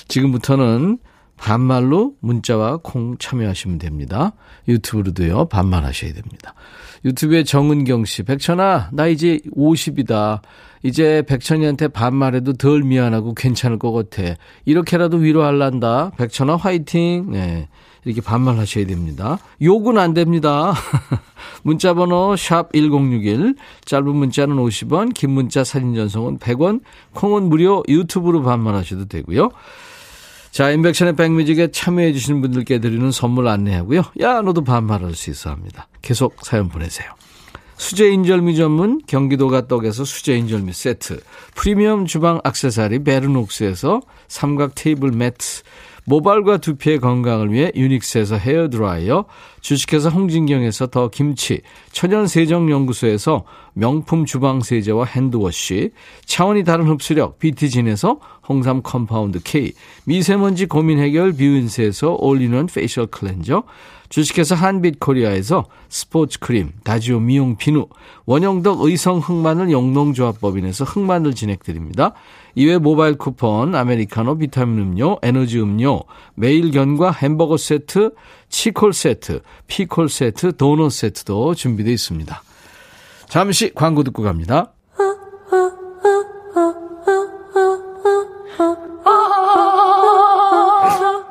지금부터는 0.07 0.99
반말로 1.37 2.13
문자와 2.19 2.79
콩 2.83 3.17
참여하시면 3.17 3.77
됩니다. 3.77 4.33
유튜브로도요, 4.67 5.45
반말하셔야 5.45 6.13
됩니다. 6.13 6.53
유튜브에 7.05 7.43
정은경 7.43 8.03
씨, 8.05 8.23
백천아, 8.23 8.89
나 8.91 9.07
이제 9.07 9.39
50이다. 9.55 10.41
이제 10.83 11.23
백천이한테 11.27 11.89
반말해도 11.89 12.53
덜 12.53 12.83
미안하고 12.83 13.33
괜찮을 13.33 13.79
것 13.79 13.91
같아. 13.91 14.35
이렇게라도 14.65 15.17
위로할란다. 15.17 16.11
백천아, 16.17 16.57
화이팅! 16.57 17.31
네. 17.31 17.69
이렇게 18.05 18.21
반말하셔야 18.21 18.85
됩니다. 18.85 19.39
욕은 19.61 19.97
안 19.97 20.13
됩니다. 20.13 20.73
문자 21.63 21.93
번호 21.93 22.35
샵 22.35 22.71
1061, 22.73 23.55
짧은 23.85 24.15
문자는 24.15 24.55
50원, 24.55 25.13
긴 25.13 25.31
문자 25.31 25.63
사진 25.63 25.95
전송은 25.95 26.39
100원, 26.39 26.81
콩은 27.13 27.43
무료 27.43 27.83
유튜브로 27.87 28.41
반말하셔도 28.43 29.05
되고요. 29.05 29.49
자, 30.51 30.71
인백션의 30.71 31.15
백뮤직에 31.15 31.71
참여해 31.71 32.13
주시는 32.13 32.41
분들께 32.41 32.79
드리는 32.79 33.11
선물 33.11 33.47
안내하고요. 33.47 34.03
야, 34.21 34.41
너도 34.41 34.63
반말할 34.63 35.13
수 35.13 35.29
있어 35.29 35.51
합니다. 35.51 35.87
계속 36.01 36.37
사연 36.43 36.69
보내세요. 36.69 37.11
수제 37.77 38.09
인절미 38.09 38.57
전문 38.57 39.01
경기도가 39.07 39.67
떡에서 39.67 40.03
수제 40.03 40.35
인절미 40.35 40.73
세트, 40.73 41.21
프리미엄 41.55 42.05
주방 42.05 42.41
악세사리 42.43 43.03
베르녹스에서 43.05 44.01
삼각 44.27 44.75
테이블 44.75 45.11
매트, 45.11 45.61
모발과 46.05 46.57
두피의 46.57 46.99
건강을 46.99 47.51
위해 47.51 47.71
유닉스에서 47.75 48.37
헤어드라이어, 48.37 49.25
주식회사 49.61 50.09
홍진경에서 50.09 50.87
더 50.87 51.09
김치, 51.09 51.61
천연세정연구소에서 51.91 53.43
명품 53.73 54.25
주방세제와 54.25 55.05
핸드워시, 55.05 55.91
차원이 56.25 56.63
다른 56.63 56.87
흡수력 56.87 57.39
비티진에서 57.39 58.19
홍삼 58.47 58.81
compound 58.81 59.41
K, 59.43 59.73
미세먼지 60.05 60.65
고민 60.65 60.99
해결 60.99 61.33
뷰인스에서 61.33 62.17
올리는 62.19 62.65
facial 62.65 63.07
cleanser, 63.07 63.63
주식회사 64.09 64.55
한빛코리아에서 64.55 65.65
스포츠 65.87 66.39
크림, 66.39 66.71
다지오 66.83 67.19
미용 67.19 67.57
비누, 67.57 67.87
원형덕 68.25 68.81
의성 68.81 69.19
흑마늘 69.19 69.71
영농조합법인에서 69.71 70.83
흑마늘 70.83 71.35
진액 71.35 71.63
드립니다. 71.63 72.13
이외 72.55 72.77
모바일 72.77 73.17
쿠폰, 73.17 73.75
아메리카노, 73.75 74.37
비타민 74.37 74.79
음료, 74.79 75.17
에너지 75.21 75.59
음료, 75.59 76.01
매일견과 76.35 77.11
햄버거 77.11 77.57
세트, 77.57 78.11
치콜 78.49 78.93
세트, 78.93 79.41
피콜 79.67 80.09
세트, 80.09 80.57
도넛 80.57 80.91
세트도 80.91 81.55
준비되어 81.55 81.93
있습니다. 81.93 82.41
잠시 83.27 83.71
광고 83.73 84.03
듣고 84.03 84.23
갑니다. 84.23 84.71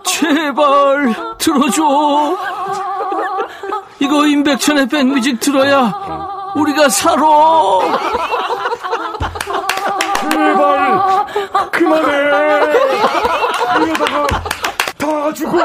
제발 0.05 1.15
들어줘. 1.39 1.83
이거 4.01 4.27
임백천의 4.27 4.89
백뮤직 4.89 5.41
들어야 5.41 5.93
우리가 6.55 6.89
살아. 6.89 8.28
제발 10.31 11.27
그만해. 11.71 12.13
이러다가 13.85 14.27
다 14.99 15.33
죽어 15.33 15.59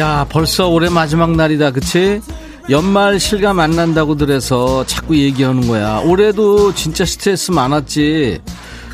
야, 0.00 0.24
벌써 0.28 0.68
올해 0.68 0.88
마지막 0.88 1.32
날이다, 1.32 1.72
그치? 1.72 2.20
연말 2.70 3.20
실감 3.20 3.60
안 3.60 3.72
난다고 3.72 4.16
들어서 4.16 4.84
자꾸 4.86 5.16
얘기하는 5.16 5.68
거야. 5.68 5.98
올해도 6.00 6.74
진짜 6.74 7.04
스트레스 7.04 7.50
많았지. 7.50 8.40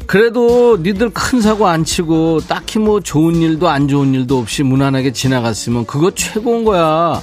그래도 0.07 0.77
니들 0.81 1.11
큰 1.11 1.41
사고 1.41 1.67
안 1.69 1.85
치고 1.85 2.41
딱히 2.49 2.79
뭐 2.79 3.01
좋은 3.01 3.37
일도 3.37 3.69
안 3.69 3.87
좋은 3.89 4.15
일도 4.15 4.39
없이 4.39 4.63
무난하게 4.63 5.13
지나갔으면 5.13 5.87
그거 5.87 6.11
최고인 6.13 6.65
거야. 6.65 7.21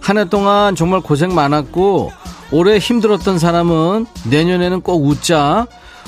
한 0.00 0.18
해 0.18 0.24
동안 0.28 0.74
정말 0.74 1.00
고생 1.00 1.34
많았고 1.34 2.12
올해 2.50 2.78
힘들었던 2.78 3.38
사람은 3.38 4.06
내년에는 4.28 4.80
꼭 4.82 5.06
웃자. 5.06 5.66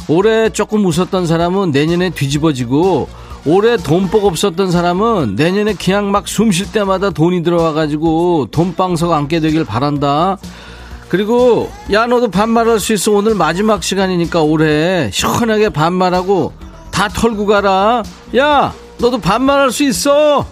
올해 0.09 0.51
조금 0.51 0.85
웃었던 0.85 1.27
사람은 1.27 1.71
내년에 1.71 2.11
뒤집어지고 2.11 3.09
올해 3.47 3.77
돈복 3.77 4.25
없었던 4.25 4.71
사람은 4.71 5.35
내년에 5.37 5.75
그냥 5.75 6.11
막 6.11 6.25
숨 6.27 6.51
쉴 6.51 6.73
때마다 6.73 7.11
돈이 7.11 7.43
들어와가지고 7.43 8.49
돈방석 8.51 9.13
안게 9.13 9.41
되길 9.41 9.65
바란다. 9.65 10.39
그리고 11.09 11.71
야 11.93 12.07
너도 12.07 12.31
반말할 12.31 12.81
수 12.81 12.93
있어 12.95 13.13
오늘 13.13 13.35
마지막 13.35 13.83
시간이니까 13.83 14.41
올해 14.43 15.11
시원하게 15.13 15.69
반말하고 15.69 16.53
다 16.91 17.09
털고 17.09 17.45
가라. 17.47 18.03
야 18.37 18.73
너도 18.99 19.19
반말할 19.19 19.71
수 19.71 19.85
있어. 19.85 20.47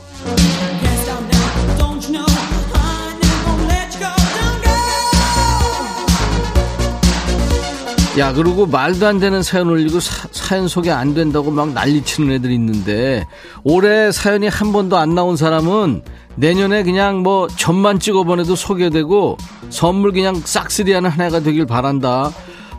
야 8.18 8.32
그리고 8.34 8.66
말도 8.66 9.06
안 9.06 9.18
되는 9.18 9.42
사연 9.42 9.68
올리고 9.68 9.98
사, 10.00 10.56
연 10.58 10.68
소개 10.68 10.90
안 10.90 11.14
된다고 11.14 11.50
막 11.50 11.72
난리치는 11.72 12.34
애들 12.34 12.50
있는데 12.52 13.26
올해 13.64 14.12
사연이 14.12 14.48
한 14.48 14.70
번도 14.72 14.98
안 14.98 15.14
나온 15.14 15.36
사람은 15.36 16.02
내년에 16.36 16.82
그냥 16.82 17.22
뭐 17.22 17.48
점만 17.48 17.98
찍어보내도 17.98 18.54
소개되고 18.54 19.38
선물 19.70 20.12
그냥 20.12 20.34
싹쓸이하는 20.44 21.08
한 21.08 21.24
해가 21.26 21.40
되길 21.40 21.64
바란다. 21.66 22.30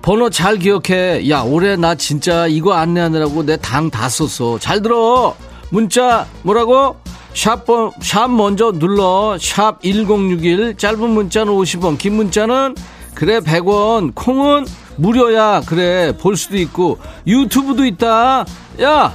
번호 0.03 0.29
잘 0.29 0.57
기억해. 0.57 1.27
야 1.29 1.41
올해 1.41 1.75
나 1.77 1.95
진짜 1.95 2.45
이거 2.45 2.73
안내하느라고 2.73 3.43
내 3.45 3.57
당 3.57 3.89
다 3.89 4.09
썼어. 4.09 4.59
잘 4.59 4.81
들어. 4.83 5.35
문자 5.71 6.27
뭐라고? 6.43 6.97
샵, 7.33 7.65
샵 8.01 8.29
먼저 8.29 8.71
눌러. 8.71 9.37
샵 9.39 9.81
1061 9.81 10.77
짧은 10.77 11.09
문자는 11.09 11.51
50원 11.53 11.97
긴 11.97 12.15
문자는 12.17 12.75
그래 13.15 13.39
100원. 13.39 14.13
콩은 14.15 14.65
무료야. 14.97 15.61
그래 15.65 16.15
볼 16.17 16.35
수도 16.37 16.57
있고. 16.57 16.99
유튜브도 17.25 17.85
있다. 17.85 18.45
야 18.81 19.13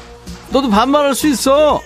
너도 0.52 0.68
반말할 0.70 1.14
수 1.14 1.28
있어. 1.28 1.80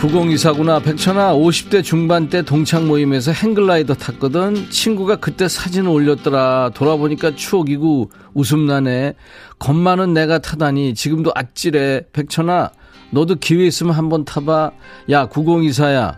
9024구나 0.00 0.82
백천아. 0.84 1.34
50대 1.34 1.82
중반 1.82 2.28
때 2.28 2.42
동창 2.42 2.86
모임에서 2.86 3.32
행글라이더 3.32 3.94
탔거든. 3.94 4.70
친구가 4.70 5.16
그때 5.16 5.48
사진을 5.48 5.88
올렸더라. 5.90 6.70
돌아보니까 6.74 7.34
추억이고 7.34 8.10
웃음나네. 8.34 9.14
겁 9.58 9.74
많은 9.74 10.12
내가 10.14 10.38
타다니 10.38 10.94
지금도 10.94 11.32
아찔해. 11.34 12.02
백천아 12.12 12.70
너도 13.10 13.36
기회 13.36 13.66
있으면 13.66 13.94
한번 13.94 14.24
타봐. 14.24 14.72
야 15.10 15.28
9024야 15.28 16.16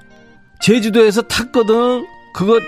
제주도에서 0.60 1.22
탔거든 1.22 2.06
그거 2.32 2.58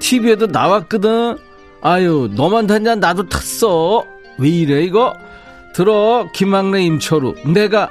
TV에도 0.00 0.46
나왔거든. 0.46 1.38
아유, 1.80 2.28
너만 2.34 2.66
탔냐? 2.66 2.96
나도 2.96 3.28
탔어. 3.28 4.04
왜 4.38 4.48
이래, 4.48 4.82
이거? 4.82 5.14
들어, 5.74 6.28
김학래 6.32 6.82
임철우. 6.82 7.34
내가 7.52 7.90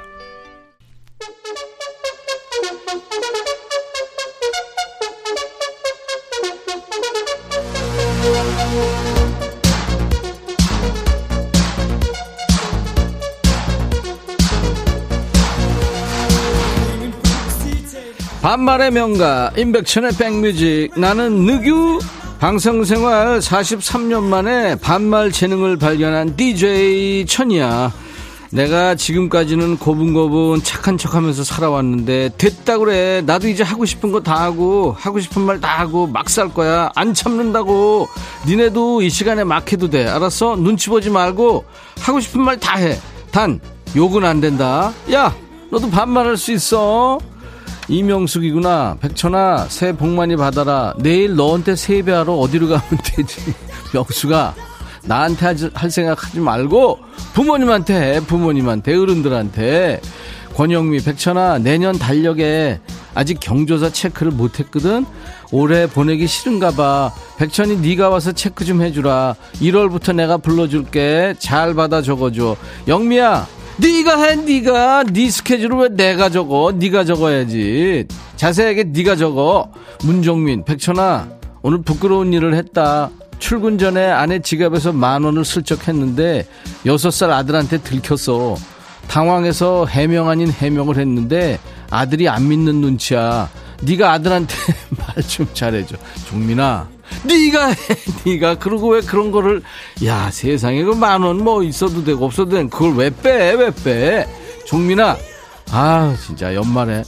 반말의 18.42 18.90
명가 18.90 19.52
임백천의 19.56 20.12
백뮤직 20.18 20.90
나는 20.98 21.46
느규 21.46 22.00
방송생활 22.40 23.38
43년 23.38 24.24
만에 24.24 24.74
반말 24.74 25.30
재능을 25.30 25.76
발견한 25.76 26.34
DJ 26.34 27.24
천이야. 27.26 27.92
내가 28.50 28.96
지금까지는 28.96 29.78
고분고분 29.78 30.62
착한 30.64 30.98
척하면서 30.98 31.44
살아왔는데 31.44 32.30
됐다 32.36 32.78
그래. 32.78 33.22
나도 33.24 33.46
이제 33.48 33.62
하고 33.62 33.84
싶은 33.86 34.10
거 34.10 34.20
다 34.20 34.34
하고 34.42 34.94
하고 34.98 35.20
싶은 35.20 35.40
말 35.42 35.60
다 35.60 35.78
하고 35.78 36.08
막 36.08 36.28
살 36.28 36.52
거야. 36.52 36.90
안 36.96 37.14
참는다고. 37.14 38.08
니네도 38.48 39.02
이 39.02 39.08
시간에 39.08 39.44
막 39.44 39.70
해도 39.72 39.88
돼. 39.88 40.04
알았어? 40.08 40.56
눈치 40.56 40.90
보지 40.90 41.10
말고 41.10 41.64
하고 42.00 42.18
싶은 42.18 42.42
말 42.42 42.58
다 42.58 42.76
해. 42.76 42.98
단 43.30 43.60
욕은 43.94 44.24
안 44.24 44.40
된다. 44.40 44.92
야 45.12 45.32
너도 45.70 45.88
반말할 45.88 46.36
수 46.36 46.50
있어 46.52 47.20
이명숙이구나. 47.88 48.96
백천아, 49.00 49.66
새해 49.68 49.92
복 49.92 50.08
많이 50.08 50.36
받아라. 50.36 50.94
내일 50.98 51.34
너한테 51.34 51.76
세배하러 51.76 52.32
어디로 52.34 52.68
가면 52.68 52.82
되지? 53.04 53.54
명수가 53.92 54.54
나한테 55.04 55.70
할 55.74 55.90
생각 55.90 56.24
하지 56.24 56.38
말고 56.40 56.98
부모님한테 57.34 57.94
해. 57.94 58.20
부모님한테, 58.20 58.96
어른들한테. 58.96 60.00
권영미, 60.54 61.00
백천아, 61.02 61.58
내년 61.58 61.98
달력에 61.98 62.80
아직 63.14 63.40
경조사 63.40 63.90
체크를 63.90 64.32
못 64.32 64.60
했거든? 64.60 65.04
올해 65.50 65.86
보내기 65.86 66.26
싫은가 66.26 66.72
봐. 66.72 67.12
백천이 67.38 67.78
네가 67.78 68.08
와서 68.08 68.32
체크 68.32 68.64
좀 68.64 68.82
해주라. 68.82 69.34
1월부터 69.60 70.14
내가 70.14 70.36
불러줄게. 70.38 71.34
잘 71.38 71.74
받아 71.74 72.00
적어줘. 72.00 72.56
영미야, 72.88 73.46
네가 73.78 74.22
해 74.22 74.36
네가. 74.36 75.04
네 75.12 75.30
스케줄을 75.30 75.76
왜 75.76 75.88
내가 75.88 76.28
적어? 76.28 76.72
네가 76.72 77.04
적어야지. 77.04 78.06
자세하게 78.36 78.84
네가 78.84 79.16
적어. 79.16 79.70
문종민 80.04 80.64
백천아 80.64 81.28
오늘 81.62 81.82
부끄러운 81.82 82.32
일을 82.32 82.54
했다. 82.54 83.10
출근 83.38 83.78
전에 83.78 84.04
아내 84.06 84.38
지갑에서 84.40 84.92
만 84.92 85.24
원을 85.24 85.44
슬쩍 85.44 85.88
했는데 85.88 86.46
여섯 86.86 87.10
살 87.10 87.30
아들한테 87.30 87.78
들켰어. 87.78 88.56
당황해서 89.08 89.86
해명 89.86 90.28
아닌 90.28 90.50
해명을 90.50 90.96
했는데 90.96 91.58
아들이 91.90 92.28
안 92.28 92.48
믿는 92.48 92.76
눈치야. 92.80 93.48
네가 93.82 94.12
아들한테 94.12 94.54
말 94.96 95.22
좀 95.26 95.46
잘해줘. 95.54 95.96
종민아 96.28 96.88
네가 97.24 97.68
해, 97.68 97.74
네가. 98.26 98.56
그러고 98.58 98.88
왜 98.90 99.00
그런 99.00 99.30
거를 99.30 99.62
야 100.04 100.30
세상에 100.30 100.82
그 100.82 100.92
만 100.94 101.22
원 101.22 101.36
뭐 101.38 101.62
있어도 101.62 102.02
되고 102.04 102.24
없어도 102.26 102.50
되는 102.52 102.68
그걸 102.70 102.94
왜 102.96 103.10
빼 103.10 103.54
왜 103.54 103.70
빼? 103.84 104.26
종민아 104.66 105.16
아 105.70 106.14
진짜 106.24 106.54
연말에. 106.54 107.02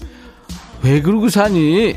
왜 0.82 1.00
그러고 1.00 1.28
사니? 1.28 1.96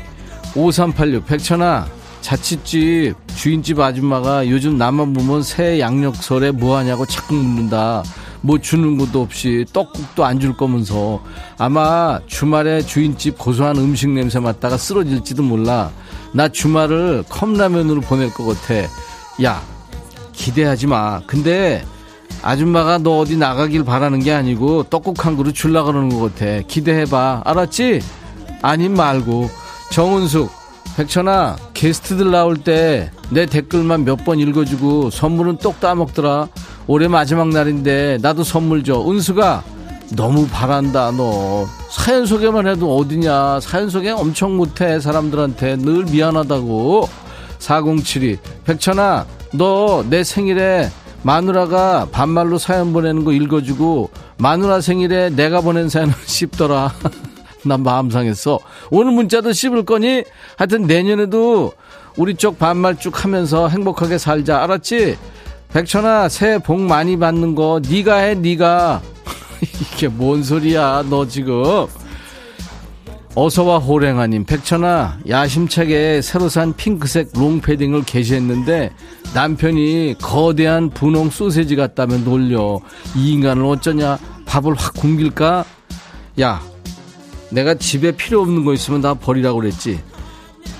5386 0.54 1.26
백천아 1.26 1.86
자취집 2.20 3.14
주인집 3.36 3.78
아줌마가 3.78 4.48
요즘 4.48 4.76
나만 4.78 5.12
보면 5.12 5.42
새 5.42 5.78
양력설에 5.80 6.50
뭐하냐고 6.52 7.06
자꾸 7.06 7.34
묻는다 7.34 8.02
뭐 8.40 8.58
주는 8.58 8.96
것도 8.98 9.20
없이 9.20 9.64
떡국도 9.72 10.24
안 10.24 10.38
줄 10.40 10.56
거면서 10.56 11.20
아마 11.58 12.20
주말에 12.26 12.82
주인집 12.82 13.36
고소한 13.38 13.76
음식 13.76 14.08
냄새 14.10 14.38
맡다가 14.38 14.76
쓰러질지도 14.76 15.42
몰라 15.42 15.90
나 16.32 16.48
주말을 16.48 17.24
컵라면으로 17.28 18.00
보낼 18.02 18.32
것 18.32 18.44
같아. 18.46 18.88
야, 19.42 19.60
기대하지 20.32 20.86
마. 20.86 21.20
근데 21.26 21.84
아줌마가 22.42 22.98
너 22.98 23.18
어디 23.18 23.36
나가길 23.36 23.84
바라는 23.84 24.20
게 24.20 24.32
아니고 24.32 24.84
떡국 24.84 25.26
한 25.26 25.36
그릇 25.36 25.54
줄라 25.54 25.82
그러는 25.82 26.08
것 26.10 26.34
같아. 26.34 26.60
기대해봐. 26.66 27.42
알았지? 27.44 28.00
아님 28.62 28.94
말고. 28.94 29.48
정은숙, 29.90 30.50
백천아, 30.96 31.56
게스트들 31.74 32.30
나올 32.30 32.56
때 32.58 33.10
내 33.30 33.46
댓글만 33.46 34.04
몇 34.04 34.24
번 34.24 34.38
읽어주고 34.38 35.10
선물은 35.10 35.58
똑 35.58 35.80
따먹더라. 35.80 36.48
올해 36.88 37.06
마지막 37.06 37.48
날인데 37.50 38.18
나도 38.22 38.42
선물 38.42 38.82
줘. 38.82 39.04
은수가 39.08 39.62
너무 40.16 40.46
바란다 40.48 41.10
너. 41.12 41.66
사연 41.90 42.24
소개만 42.26 42.66
해도 42.66 42.96
어디냐? 42.96 43.60
사연 43.60 43.90
소개 43.90 44.10
엄청 44.10 44.56
못해 44.56 44.98
사람들한테. 44.98 45.76
늘 45.76 46.04
미안하다고. 46.04 47.08
4072 47.58 48.38
백천아 48.64 49.26
너 49.52 50.02
내 50.08 50.22
생일에 50.24 50.88
마누라가 51.22 52.06
반말로 52.12 52.56
사연 52.58 52.92
보내는 52.92 53.24
거 53.24 53.32
읽어주고 53.32 54.10
마누라 54.38 54.80
생일에 54.80 55.30
내가 55.30 55.60
보낸 55.60 55.88
사연을 55.88 56.14
씹더라. 56.24 56.92
난 57.66 57.82
마음 57.82 58.10
상했어. 58.10 58.60
오늘 58.90 59.12
문자도 59.12 59.52
씹을 59.52 59.84
거니? 59.84 60.22
하여튼 60.56 60.86
내년에도 60.86 61.72
우리 62.16 62.34
쪽 62.34 62.58
반말 62.58 62.98
쭉 62.98 63.22
하면서 63.24 63.68
행복하게 63.68 64.16
살자. 64.16 64.62
알았지 64.62 65.18
백천아 65.72 66.28
새해 66.28 66.58
복 66.58 66.80
많이 66.80 67.18
받는 67.18 67.54
거 67.54 67.80
네가 67.88 68.16
해 68.16 68.34
네가 68.34 69.02
이게 69.94 70.08
뭔 70.08 70.42
소리야, 70.42 71.04
너 71.08 71.26
지금. 71.26 71.86
어서와 73.34 73.78
호랭아님, 73.78 74.44
백천아, 74.44 75.18
야심차게 75.28 76.22
새로 76.22 76.48
산 76.48 76.74
핑크색 76.74 77.30
롱패딩을 77.34 78.04
게시했는데 78.04 78.90
남편이 79.32 80.16
거대한 80.20 80.90
분홍 80.90 81.30
소세지 81.30 81.76
같다며 81.76 82.18
놀려. 82.18 82.80
이 83.14 83.32
인간을 83.32 83.64
어쩌냐? 83.64 84.18
밥을 84.46 84.74
확 84.74 84.94
굶길까? 84.94 85.64
야, 86.40 86.60
내가 87.50 87.74
집에 87.74 88.12
필요 88.12 88.40
없는 88.40 88.64
거 88.64 88.74
있으면 88.74 89.02
나 89.02 89.14
버리라고 89.14 89.60
그랬지. 89.60 90.00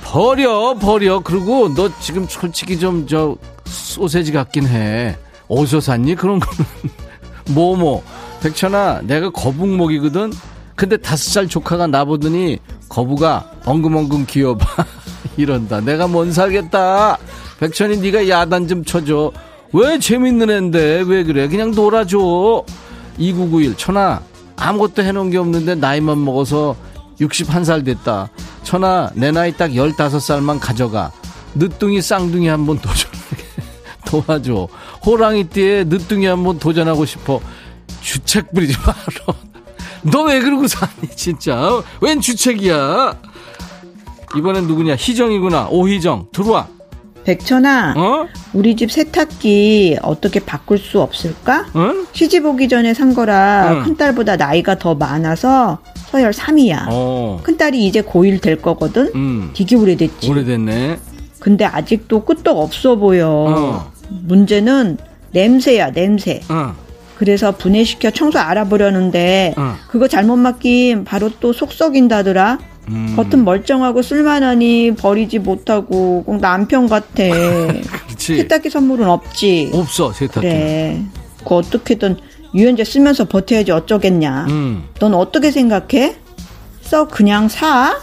버려, 0.02 0.74
버려. 0.74 1.20
그리고 1.20 1.72
너 1.74 1.90
지금 2.00 2.26
솔직히 2.28 2.78
좀 2.78 3.06
저 3.06 3.36
소세지 3.68 4.32
같긴 4.32 4.66
해. 4.66 5.16
어디서 5.48 5.80
샀니? 5.80 6.14
그런 6.14 6.40
거는. 6.40 6.64
뭐, 7.54 7.76
뭐. 7.76 8.02
백천아, 8.40 9.00
내가 9.02 9.30
거북목이거든? 9.30 10.32
근데 10.78 10.96
다섯 10.96 11.32
살 11.32 11.48
조카가 11.48 11.88
나보더니 11.88 12.60
거부가 12.88 13.50
엉금엉금 13.64 14.26
귀여봐 14.26 14.64
이런다 15.36 15.80
내가 15.80 16.06
뭔 16.06 16.32
살겠다 16.32 17.18
백천이 17.58 17.96
네가 17.98 18.28
야단 18.28 18.68
좀 18.68 18.84
쳐줘 18.84 19.32
왜 19.72 19.98
재밌는 19.98 20.48
앤데 20.50 21.02
왜 21.08 21.24
그래 21.24 21.48
그냥 21.48 21.72
놀아줘 21.72 22.64
2991 23.18 23.76
천아 23.76 24.22
아무것도 24.54 25.02
해놓은 25.02 25.30
게 25.30 25.38
없는데 25.38 25.74
나이만 25.74 26.24
먹어서 26.24 26.76
61살 27.20 27.84
됐다 27.84 28.28
천아 28.62 29.10
내 29.14 29.32
나이 29.32 29.50
딱 29.50 29.72
15살만 29.72 30.60
가져가 30.60 31.10
늦둥이 31.56 32.00
쌍둥이 32.00 32.46
한번 32.46 32.78
도전하게 32.78 33.17
도와줘 34.08 34.68
호랑이띠에 35.04 35.84
늦둥이 35.84 36.24
한번 36.26 36.58
도전하고 36.58 37.04
싶어 37.04 37.40
주책 38.00 38.52
부리지 38.52 38.74
마라 38.78 39.38
너 40.10 40.22
왜 40.22 40.40
그러고 40.40 40.66
사니 40.66 41.08
진짜 41.14 41.82
웬 42.00 42.20
주책이야 42.20 43.14
이번엔 44.36 44.66
누구냐 44.66 44.94
희정이구나 44.96 45.68
오희정 45.70 46.28
들어와 46.32 46.68
백천아, 47.24 47.92
어? 47.94 48.26
우리 48.54 48.74
집 48.74 48.90
세탁기 48.90 49.98
어떻게 50.00 50.40
바꿀 50.40 50.78
수 50.78 51.02
없을까? 51.02 51.66
응? 51.76 52.06
시집 52.12 52.46
오기 52.46 52.68
전에 52.68 52.94
산 52.94 53.12
거라 53.12 53.70
응. 53.74 53.82
큰딸보다 53.82 54.36
나이가 54.36 54.78
더 54.78 54.94
많아서 54.94 55.78
서열 56.10 56.30
3위야. 56.30 56.86
어. 56.88 57.38
큰딸이 57.42 57.86
이제 57.86 58.00
고1 58.00 58.40
될 58.40 58.62
거거든? 58.62 59.10
음. 59.14 59.50
되게 59.54 59.76
오래됐지. 59.76 60.30
오래됐네 60.30 60.98
근데 61.38 61.66
아직도 61.66 62.24
끄떡 62.24 62.56
없어 62.56 62.96
보여. 62.96 63.28
어. 63.28 63.92
문제는 64.08 64.98
냄새야, 65.32 65.92
냄새. 65.92 66.40
어. 66.48 66.74
그래서 67.16 67.52
분해시켜 67.56 68.10
청소 68.12 68.38
알아보려는데 68.38 69.54
어. 69.56 69.74
그거 69.88 70.06
잘못 70.08 70.36
맡긴 70.36 71.04
바로 71.04 71.30
또 71.40 71.52
속 71.52 71.72
썩인다더라. 71.72 72.58
음. 72.90 73.12
겉은 73.16 73.44
멀쩡하고 73.44 74.00
쓸만하니 74.02 74.94
버리지 74.94 75.40
못하고 75.40 76.22
꼭 76.24 76.40
남편 76.40 76.88
같아. 76.88 77.22
세탁기 78.16 78.70
선물은 78.70 79.06
없지. 79.08 79.70
없어 79.74 80.12
세탁기 80.12 80.40
그래. 80.48 81.02
그 81.46 81.54
어떻게든 81.54 82.16
유연제 82.54 82.84
쓰면서 82.84 83.24
버텨야지 83.26 83.72
어쩌겠냐. 83.72 84.46
음. 84.48 84.84
넌 85.00 85.12
어떻게 85.14 85.50
생각해? 85.50 86.16
써 86.80 87.06
그냥 87.08 87.48
사? 87.48 87.98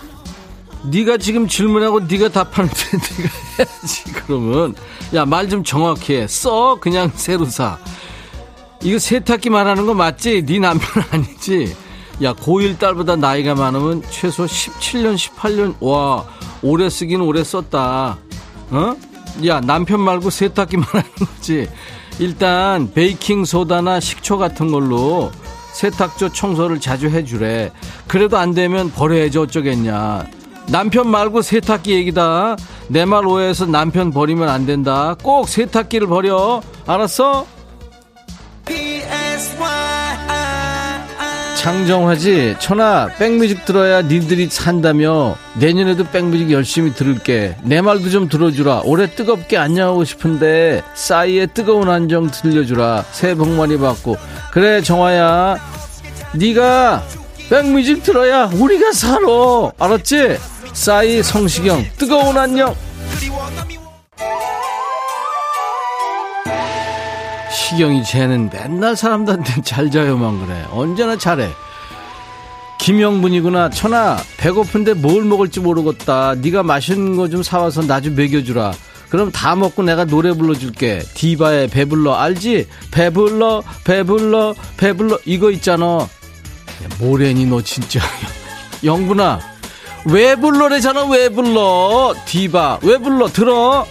네가 0.90 1.18
지금 1.18 1.48
질문하고 1.48 2.02
네가 2.02 2.30
답하는데 2.30 2.76
네가 2.94 3.30
해야지 3.60 4.04
그러면. 4.14 4.76
야 5.14 5.26
말 5.26 5.50
좀 5.50 5.64
정확히 5.64 6.16
해 6.16 6.28
써. 6.28 6.76
그냥 6.80 7.12
새로 7.16 7.46
사. 7.46 7.78
이거 8.84 9.00
세탁기 9.00 9.50
말하는 9.50 9.86
거 9.86 9.94
맞지? 9.94 10.46
네 10.46 10.60
남편 10.60 11.04
아니지? 11.12 11.76
야 12.24 12.34
고1 12.34 12.78
딸보다 12.80 13.16
나이가 13.16 13.56
많으면 13.56 14.04
최소 14.10 14.46
17년 14.46 15.16
18년. 15.16 15.76
와 15.80 16.26
오래 16.62 16.90
쓰긴 16.90 17.22
오래 17.22 17.44
썼다. 17.44 18.18
어? 18.72 18.96
야 19.46 19.60
남편 19.62 20.00
말고 20.02 20.30
세탁기 20.30 20.78
말하는 20.78 21.10
거지. 21.18 21.68
일단 22.20 22.92
베이킹 22.94 23.44
소다나 23.46 24.00
식초 24.00 24.38
같은 24.38 24.72
걸로 24.72 25.32
세탁조 25.74 26.30
청소를 26.30 26.80
자주 26.80 27.10
해주래. 27.10 27.72
그래도 28.08 28.38
안 28.38 28.54
되면 28.54 28.90
버려야지 28.92 29.38
어쩌겠냐 29.38 30.26
남편 30.68 31.08
말고 31.10 31.42
세탁기 31.42 31.94
얘기다. 31.94 32.56
내 32.88 33.06
말 33.06 33.26
오해해서 33.26 33.66
남편 33.66 34.12
버리면 34.12 34.50
안 34.50 34.66
된다. 34.66 35.16
꼭 35.22 35.48
세탁기를 35.48 36.08
버려. 36.08 36.62
알았어? 36.86 37.46
장정화지 41.58 42.58
천하 42.60 43.08
백뮤직 43.18 43.66
들어야 43.66 44.04
니들이 44.04 44.50
산다며 44.52 45.36
내년에도 45.56 46.04
백뮤직 46.04 46.52
열심히 46.52 46.94
들을게. 46.94 47.58
내 47.64 47.82
말도 47.82 48.10
좀 48.10 48.30
들어주라. 48.30 48.82
올해 48.86 49.08
뜨겁게 49.10 49.58
안녕하고 49.58 50.04
싶은데 50.04 50.84
싸이의 50.94 51.48
뜨거운 51.56 51.90
안정 51.90 52.30
들려주라. 52.30 53.06
새해 53.12 53.34
복 53.34 53.50
많이 53.50 53.78
받고. 53.80 54.16
그래 54.52 54.82
정화야. 54.82 55.58
네가 56.36 57.04
백뮤직 57.50 58.04
들어야 58.04 58.46
우리가 58.54 58.92
살아. 58.92 59.28
알았지? 59.80 60.38
싸이 60.74 61.22
성시경 61.24 61.86
뜨거운 61.98 62.38
안녕. 62.38 62.76
시경이 67.52 68.04
쟤는 68.04 68.50
맨날 68.52 68.96
사람들한테 68.96 69.62
잘 69.64 69.90
자요만 69.90 70.46
그래. 70.46 70.66
언제나 70.72 71.18
잘해. 71.18 71.50
김영분이구나. 72.80 73.70
천아 73.70 74.18
배고픈데 74.38 74.96
뭘 74.96 75.24
먹을지 75.24 75.60
모르겠다. 75.60 76.36
네가 76.36 76.64
맛있는 76.64 77.16
거 77.16 77.28
좀 77.30 77.42
사와서 77.44 77.82
나 77.84 78.02
좀 78.02 78.16
먹여주라. 78.16 78.74
그럼 79.10 79.32
다 79.32 79.56
먹고 79.56 79.82
내가 79.84 80.04
노래 80.06 80.34
불러줄게. 80.34 81.00
디바의 81.14 81.70
배불러. 81.70 82.16
알지? 82.16 82.68
배불러 82.92 83.64
배불러 83.84 84.54
배불러. 84.78 85.18
이거 85.26 85.52
있잖아 85.52 86.08
야, 86.84 86.88
뭐래니 87.00 87.46
너 87.46 87.62
진짜 87.62 88.00
영분아 88.84 89.40
왜 90.06 90.36
불러래잖아 90.36 91.06
왜 91.06 91.30
불러 91.30 92.14
디바 92.26 92.80
왜 92.84 92.98
불러 92.98 93.28
들어 93.28 93.86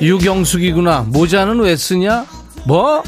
유경숙이구나. 0.00 1.02
모자는 1.08 1.60
왜 1.60 1.76
쓰냐? 1.76 2.24
뭐? 2.64 3.02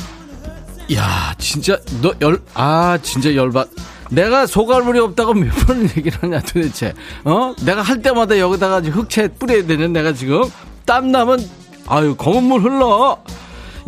야, 0.95 1.35
진짜 1.39 1.79
너 2.03 2.13
열 2.21 2.41
아, 2.55 2.99
진짜 3.03 3.35
열받. 3.35 3.69
내가 4.13 4.47
소갈물이 4.47 4.99
없다고 5.01 5.35
몇 5.35 5.51
번을 5.67 5.85
얘기를 5.97 6.19
하냐 6.23 6.41
도대체. 6.41 6.93
어? 7.25 7.55
내가 7.65 7.83
할 7.83 8.03
때마다 8.03 8.39
여기다가 8.39 8.81
흑채 8.81 9.29
뿌려야 9.39 9.67
되는 9.67 9.93
내가 9.93 10.13
지금 10.13 10.43
땀 10.85 11.11
나면 11.11 11.41
아유, 11.87 12.15
검은 12.17 12.45
물 12.45 12.61
흘러. 12.63 13.19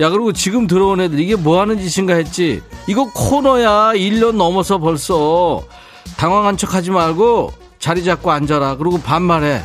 야, 0.00 0.10
그리고 0.10 0.32
지금 0.32 0.66
들어온 0.66 1.00
애들 1.00 1.20
이게 1.20 1.36
뭐 1.36 1.60
하는 1.60 1.78
짓인가 1.78 2.14
했지. 2.14 2.60
이거 2.88 3.10
코너야. 3.12 3.92
1년 3.94 4.32
넘어서 4.32 4.78
벌써. 4.78 5.62
당황한 6.16 6.56
척 6.56 6.74
하지 6.74 6.90
말고 6.90 7.52
자리 7.78 8.02
잡고 8.02 8.30
앉아라. 8.30 8.76
그리고 8.76 8.98
반말해. 9.00 9.62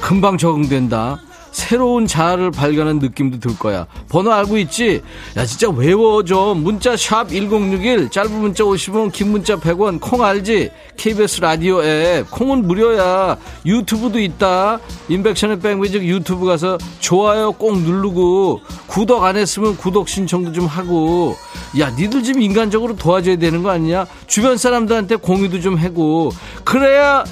금방 0.00 0.38
적응된다. 0.38 1.20
새로운 1.56 2.06
자아를 2.06 2.50
발견한 2.50 2.98
느낌도 2.98 3.40
들 3.40 3.58
거야. 3.58 3.86
번호 4.10 4.30
알고 4.30 4.58
있지? 4.58 5.00
야, 5.38 5.46
진짜 5.46 5.70
외워 5.70 6.22
좀. 6.22 6.62
문자 6.62 6.94
샵 6.98 7.30
1061, 7.30 8.10
짧은 8.10 8.30
문자 8.30 8.62
50원, 8.62 9.10
긴 9.10 9.30
문자 9.30 9.56
100원, 9.56 9.98
콩 9.98 10.22
알지? 10.22 10.70
KBS 10.98 11.40
라디오 11.40 11.82
앱. 11.82 12.30
콩은 12.30 12.66
무료야. 12.66 13.38
유튜브도 13.64 14.20
있다. 14.20 14.80
인백션의 15.08 15.60
백뮤직 15.60 16.04
유튜브 16.04 16.44
가서 16.44 16.76
좋아요 17.00 17.52
꼭 17.52 17.78
누르고, 17.78 18.60
구독 18.86 19.24
안 19.24 19.38
했으면 19.38 19.78
구독 19.78 20.10
신청도 20.10 20.52
좀 20.52 20.66
하고, 20.66 21.36
야, 21.78 21.88
니들 21.88 22.22
좀 22.22 22.42
인간적으로 22.42 22.96
도와줘야 22.96 23.36
되는 23.36 23.62
거 23.62 23.70
아니냐? 23.70 24.04
주변 24.26 24.58
사람들한테 24.58 25.16
공유도 25.16 25.62
좀 25.62 25.76
하고, 25.76 26.32
그래야 26.64 27.24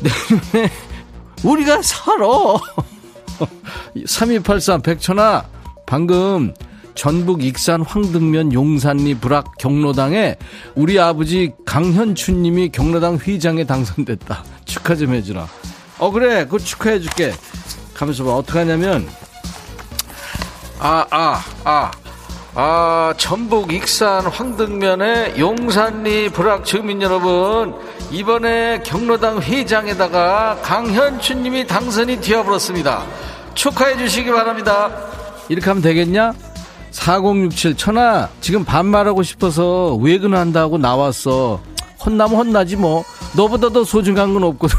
내년에 0.00 0.68
우리가 1.44 1.80
살아. 1.82 2.26
3283 4.06 4.82
백천아 4.82 5.44
방금 5.86 6.54
전북 6.94 7.44
익산 7.44 7.82
황등면 7.82 8.52
용산리 8.52 9.14
불악 9.14 9.56
경로당에 9.58 10.36
우리 10.74 10.98
아버지 10.98 11.52
강현춘님이 11.64 12.70
경로당 12.70 13.18
회장에 13.18 13.64
당선됐다 13.64 14.44
축하 14.64 14.96
좀 14.96 15.14
해주라 15.14 15.46
어 15.98 16.10
그래 16.10 16.44
그거 16.44 16.58
축하해줄게 16.58 17.32
가면서 17.94 18.24
봐 18.24 18.34
어떡하냐면 18.34 19.08
아 20.80 21.06
아, 21.10 21.40
아. 21.64 21.90
아, 22.60 23.14
전북 23.16 23.72
익산 23.72 24.26
황등면의 24.26 25.38
용산리 25.38 26.28
불악 26.30 26.64
주민 26.64 27.00
여러분, 27.00 27.72
이번에 28.10 28.80
경로당 28.82 29.40
회장에다가 29.40 30.58
강현춘님이 30.62 31.68
당선이 31.68 32.20
되어버렸습니다. 32.20 33.06
축하해 33.58 33.98
주시기 33.98 34.30
바랍니다. 34.30 34.88
이렇게 35.48 35.66
하면 35.66 35.82
되겠냐? 35.82 36.32
4067 36.92 37.76
천하 37.76 38.28
지금 38.40 38.64
반말하고 38.64 39.24
싶어서 39.24 39.96
외근한다고 39.96 40.78
나왔어. 40.78 41.60
혼나면 42.04 42.36
혼나지 42.36 42.76
뭐. 42.76 43.04
너보다 43.36 43.68
더 43.70 43.82
소중한 43.84 44.32
건 44.32 44.44
없거든. 44.44 44.76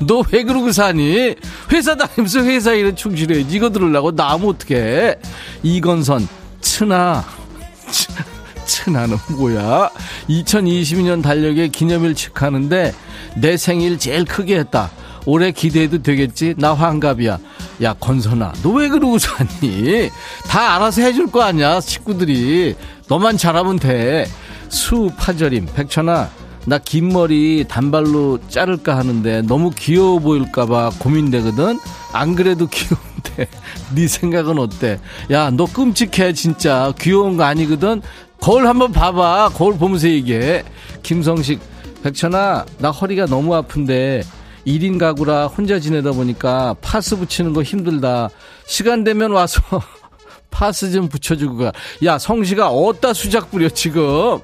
너 0.06 0.22
왜 0.32 0.44
그러고 0.44 0.72
사니? 0.72 1.34
회사 1.70 1.94
다니면서 1.94 2.40
회사 2.44 2.72
일에 2.72 2.94
충실해야지. 2.94 3.54
이거 3.54 3.68
들으려고 3.68 4.12
나면 4.12 4.48
어떡해. 4.48 5.16
이건선, 5.62 6.26
츠나. 6.62 7.22
츠나는 8.64 9.18
뭐야? 9.36 9.90
2022년 10.30 11.22
달력에 11.22 11.68
기념일 11.68 12.14
축하하는데 12.14 12.94
내 13.36 13.56
생일 13.58 13.98
제일 13.98 14.24
크게 14.24 14.58
했다. 14.60 14.90
올해 15.26 15.50
기대해도 15.52 16.02
되겠지? 16.02 16.54
나 16.56 16.72
환갑이야. 16.72 17.38
야, 17.82 17.94
건선아, 17.94 18.52
너 18.62 18.70
왜 18.72 18.88
그러고 18.88 19.18
사니? 19.18 20.10
다 20.48 20.76
알아서 20.76 21.00
해줄 21.02 21.26
거 21.30 21.42
아니야, 21.42 21.80
식구들이. 21.80 22.76
너만 23.08 23.36
잘하면 23.38 23.78
돼. 23.78 24.26
수파절임, 24.68 25.66
백천아, 25.74 26.28
나 26.66 26.78
긴 26.78 27.08
머리 27.08 27.64
단발로 27.66 28.38
자를까 28.48 28.96
하는데 28.96 29.42
너무 29.42 29.70
귀여워 29.70 30.18
보일까봐 30.18 30.90
고민되거든? 30.98 31.78
안 32.12 32.34
그래도 32.34 32.66
귀여운데. 32.66 33.48
네 33.94 34.06
생각은 34.06 34.58
어때? 34.58 35.00
야, 35.30 35.50
너 35.50 35.64
끔찍해, 35.64 36.34
진짜. 36.34 36.92
귀여운 37.00 37.36
거 37.38 37.44
아니거든? 37.44 38.02
거울 38.40 38.66
한번 38.66 38.92
봐봐. 38.92 39.50
거울 39.54 39.78
보면서 39.78 40.06
얘기해. 40.08 40.64
김성식, 41.02 41.60
백천아, 42.02 42.66
나 42.78 42.90
허리가 42.90 43.24
너무 43.26 43.54
아픈데 43.54 44.22
1인 44.78 44.98
가구라 44.98 45.46
혼자 45.46 45.78
지내다 45.78 46.12
보니까 46.12 46.74
파스 46.80 47.16
붙이는 47.16 47.52
거 47.52 47.62
힘들다. 47.62 48.30
시간 48.66 49.04
되면 49.04 49.32
와서 49.32 49.60
파스 50.50 50.90
좀 50.90 51.08
붙여주고 51.08 51.56
가. 51.58 51.72
야, 52.04 52.18
성시가 52.18 52.68
어디다 52.70 53.12
수작 53.12 53.50
부려, 53.50 53.68
지금. 53.68 54.38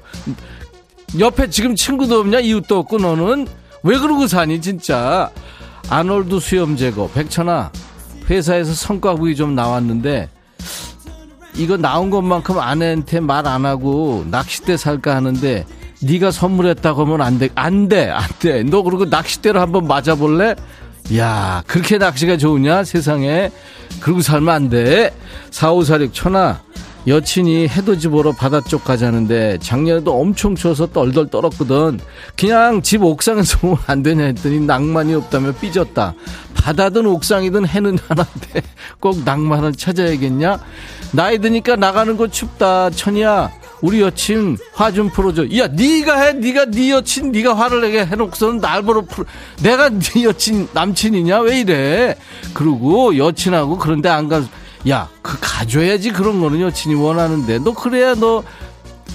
옆에 1.18 1.48
지금 1.50 1.74
친구도 1.74 2.20
없냐? 2.20 2.40
이웃도 2.40 2.78
없고, 2.78 2.98
너는? 2.98 3.46
왜 3.82 3.98
그러고 3.98 4.26
사니, 4.26 4.60
진짜? 4.60 5.30
아놀드 5.88 6.40
수염 6.40 6.76
제거. 6.76 7.08
백천아, 7.12 7.70
회사에서 8.28 8.72
성과구이 8.74 9.36
좀 9.36 9.54
나왔는데, 9.54 10.28
이거 11.56 11.76
나온 11.76 12.10
것만큼 12.10 12.58
아내한테 12.58 13.20
말 13.20 13.46
안 13.46 13.64
하고 13.64 14.24
낚싯대 14.30 14.76
살까 14.76 15.16
하는데 15.16 15.64
네가 16.01 16.30
선물했다고 16.30 17.05
하면 17.05 17.22
안 17.22 17.38
돼. 17.38 17.49
안 17.55 17.88
돼. 17.88 18.11
안 18.11 18.24
돼. 18.38 18.62
너 18.62 18.82
그리고 18.82 19.05
낚싯대로 19.07 19.61
한번 19.61 19.86
맞아 19.86 20.14
볼래? 20.14 20.55
야, 21.16 21.62
그렇게 21.66 21.99
낚시가 21.99 22.36
좋으냐? 22.36 22.84
세상에. 22.84 23.51
그러고 24.01 24.20
살면 24.20 24.55
안 24.55 24.68
돼. 24.68 25.14
4546 25.51 26.14
천하. 26.14 26.61
여친이 27.07 27.68
해돋이 27.68 28.09
보러 28.09 28.32
바다 28.32 28.61
쪽 28.61 28.82
가자는데 28.82 29.59
작년에도 29.61 30.18
엄청 30.20 30.57
추워서 30.57 30.88
떨덜 30.88 31.28
떨었거든. 31.30 32.01
그냥 32.36 32.82
집 32.82 33.05
옥상에서 33.05 33.59
보면 33.59 33.78
안 33.86 34.03
되냐 34.03 34.24
했더니 34.24 34.59
낭만이 34.59 35.14
없다며 35.14 35.53
삐졌다. 35.53 36.14
바다든 36.55 37.07
옥상이든 37.07 37.64
해는 37.68 37.97
하나인데 38.09 38.62
꼭 38.99 39.22
낭만을 39.24 39.74
찾아야겠냐? 39.74 40.59
나이 41.12 41.38
드니까 41.38 41.76
나가는 41.76 42.16
거 42.16 42.26
춥다. 42.26 42.90
천이야. 42.90 43.53
우리 43.82 44.00
여친 44.00 44.56
화 44.72 44.90
좀 44.90 45.10
풀어줘. 45.10 45.44
야, 45.58 45.66
네가 45.68 46.20
해. 46.20 46.32
네가 46.32 46.66
네 46.66 46.90
여친 46.90 47.32
네가 47.32 47.56
화를 47.56 47.82
내게 47.82 48.04
해놓고서는 48.04 48.60
날 48.60 48.82
보러 48.82 49.02
풀. 49.02 49.24
내가 49.62 49.88
네 49.98 50.24
여친 50.24 50.68
남친이냐? 50.72 51.40
왜 51.40 51.60
이래? 51.60 52.16
그리고 52.54 53.16
여친하고 53.16 53.78
그런데 53.78 54.08
안 54.08 54.28
가. 54.28 54.42
야, 54.88 55.08
그 55.20 55.36
가줘야지 55.40 56.12
그런 56.12 56.40
거는 56.40 56.60
여친이 56.60 56.94
원하는데 56.94 57.58
너 57.58 57.72
그래야 57.74 58.14
너 58.14 58.42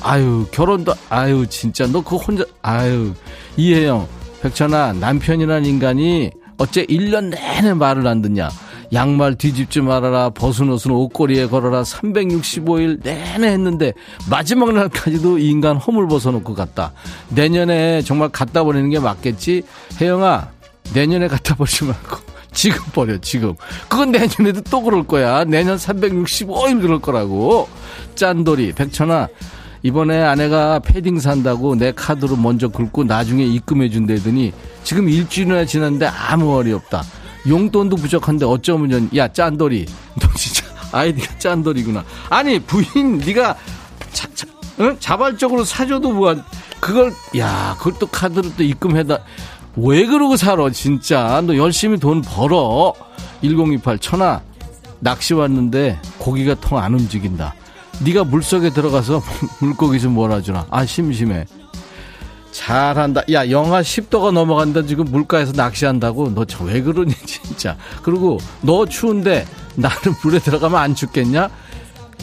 아유 0.02 0.46
결혼도 0.52 0.94
아유 1.10 1.46
진짜 1.48 1.86
너 1.88 2.02
그거 2.04 2.18
혼자 2.18 2.44
아유 2.62 3.14
이혜영 3.56 4.08
백천아 4.42 4.94
남편이란 4.94 5.66
인간이 5.66 6.32
어째 6.58 6.86
1년 6.88 7.26
내내 7.30 7.74
말을 7.74 8.06
안 8.08 8.22
듣냐 8.22 8.50
양말 8.94 9.36
뒤집지 9.36 9.82
말아라 9.82 10.30
벗은 10.32 10.70
옷은 10.70 10.92
옷걸이에 10.92 11.48
걸어라 11.48 11.84
365일 11.84 13.02
내내 13.04 13.48
했는데 13.48 13.94
마지막 14.30 14.74
날까지도 14.74 15.38
이 15.38 15.50
인간 15.50 15.78
허물 15.78 16.08
벗어놓고 16.08 16.54
갔다. 16.56 16.92
내년에 17.30 18.02
정말 18.02 18.30
갖다 18.30 18.64
버리는 18.64 18.90
게 18.90 19.00
맞겠지? 19.00 19.64
혜영아 20.00 20.50
내년에 20.94 21.28
갖다 21.28 21.56
버리지 21.56 21.86
말고 21.86 22.18
지금 22.52 22.84
버려 22.94 23.18
지금. 23.20 23.56
그건 23.88 24.12
내년에도 24.12 24.62
또 24.70 24.82
그럴 24.82 25.04
거야. 25.04 25.46
내년 25.46 25.78
365일 25.78 26.82
그럴 26.82 27.00
거라고. 27.00 27.70
짠돌이 28.16 28.74
백천아 28.74 29.30
이번에 29.84 30.22
아내가 30.22 30.80
패딩 30.80 31.20
산다고 31.20 31.76
내 31.76 31.92
카드로 31.92 32.36
먼저 32.36 32.68
긁고 32.68 33.06
나중에 33.06 33.44
입금해 33.46 33.90
준다더니 33.90 34.52
지금 34.84 35.10
일주일이나 35.10 35.66
지났는데 35.66 36.06
아무 36.06 36.56
어리 36.56 36.72
없다 36.74 37.04
용돈도 37.48 37.96
부족한데 37.96 38.46
어쩌면 38.46 39.10
야 39.16 39.28
짠돌이. 39.28 39.86
너 40.20 40.28
진짜 40.36 40.64
아이디가 40.92 41.38
짠돌이구나. 41.40 42.04
아니 42.30 42.60
부인 42.60 43.18
네가 43.20 43.56
자, 44.14 44.28
자, 44.34 44.46
응? 44.80 44.98
자발적으로 45.00 45.64
사줘도 45.64 46.12
뭐한 46.12 46.44
그걸 46.80 47.14
야 47.38 47.76
그걸 47.78 47.94
또 48.00 48.08
카드로 48.08 48.52
또 48.56 48.64
입금해다. 48.64 49.20
왜 49.78 50.06
그러고 50.06 50.36
살아 50.36 50.70
진짜? 50.70 51.42
너 51.46 51.56
열심히 51.56 51.98
돈 51.98 52.22
벌어. 52.22 52.94
1028 53.42 54.00
천하. 54.00 54.42
낚시 55.00 55.34
왔는데 55.34 56.00
고기가 56.20 56.54
통 56.56 56.78
안 56.78 56.94
움직인다. 56.94 57.56
네가 58.04 58.24
물속에 58.26 58.70
들어가서 58.72 59.22
물고기 59.62 60.00
좀 60.00 60.14
몰아주나 60.14 60.66
아 60.70 60.86
심심해 60.86 61.46
잘한다. 62.52 63.22
야 63.32 63.50
영하 63.50 63.82
10도가 63.82 64.32
넘어간다. 64.32 64.84
지금 64.86 65.06
물가에서 65.06 65.54
낚시한다고. 65.54 66.30
너 66.34 66.46
저 66.46 66.64
왜 66.66 66.82
그러니 66.82 67.14
진짜. 67.26 67.78
그리고 68.04 68.38
너 68.62 68.86
추운데 68.86 69.46
나는 69.76 69.98
물에 70.24 70.40
들어가면 70.40 70.80
안 70.80 70.96
죽겠냐? 70.96 71.50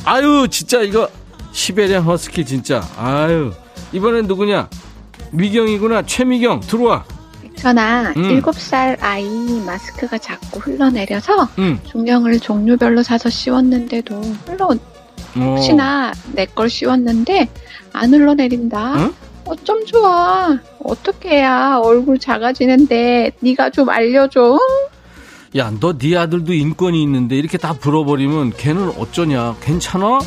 아유 0.04 0.46
진짜 0.50 0.80
이거 0.82 1.08
시베리안 1.52 2.02
허스키 2.04 2.44
진짜. 2.44 2.86
아유 2.98 3.52
이번엔 3.92 4.26
누구냐? 4.26 4.68
미경이구나. 5.32 6.02
최미경 6.02 6.60
들어와. 6.60 7.04
전아, 7.56 8.12
음. 8.16 8.22
일곱 8.30 8.54
살 8.54 8.96
아이 9.00 9.26
마스크가 9.66 10.16
자꾸 10.18 10.60
흘러내려서 10.60 11.48
응 11.58 11.80
중경을 11.90 12.38
종류별로 12.38 13.02
사서 13.02 13.28
씌웠는데도 13.30 14.20
흘러 14.46 14.66
어. 14.68 14.76
혹시나 15.34 16.12
내 16.32 16.46
걸 16.46 16.70
씌웠는데 16.70 17.48
안 17.92 18.14
흘러내린다. 18.14 18.94
응? 18.98 19.14
어쩜 19.48 19.84
좋아. 19.86 20.58
어떻게 20.84 21.30
해야 21.38 21.78
얼굴 21.82 22.18
작아지는데 22.18 23.32
네가 23.40 23.70
좀 23.70 23.88
알려줘. 23.88 24.58
야, 25.56 25.72
너 25.80 25.96
네 25.96 26.16
아들도 26.16 26.52
인권이 26.52 27.02
있는데 27.02 27.36
이렇게 27.36 27.56
다 27.56 27.72
불어버리면 27.72 28.52
걔는 28.56 28.92
어쩌냐? 28.98 29.56
괜찮아? 29.62 30.18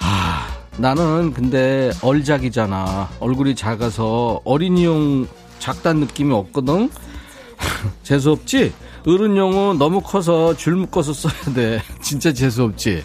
아, 0.00 0.46
나는 0.76 1.32
근데 1.32 1.92
얼작이잖아. 2.02 3.10
얼굴이 3.20 3.54
작아서 3.54 4.40
어린이용 4.44 5.28
작단 5.60 5.98
느낌이 5.98 6.32
없거든? 6.34 6.90
재수없지? 8.02 8.72
어른용은 9.06 9.78
너무 9.78 10.00
커서 10.00 10.56
줄 10.56 10.74
묶어서 10.76 11.12
써야 11.12 11.54
돼. 11.54 11.80
진짜 12.02 12.32
재수없지? 12.32 13.04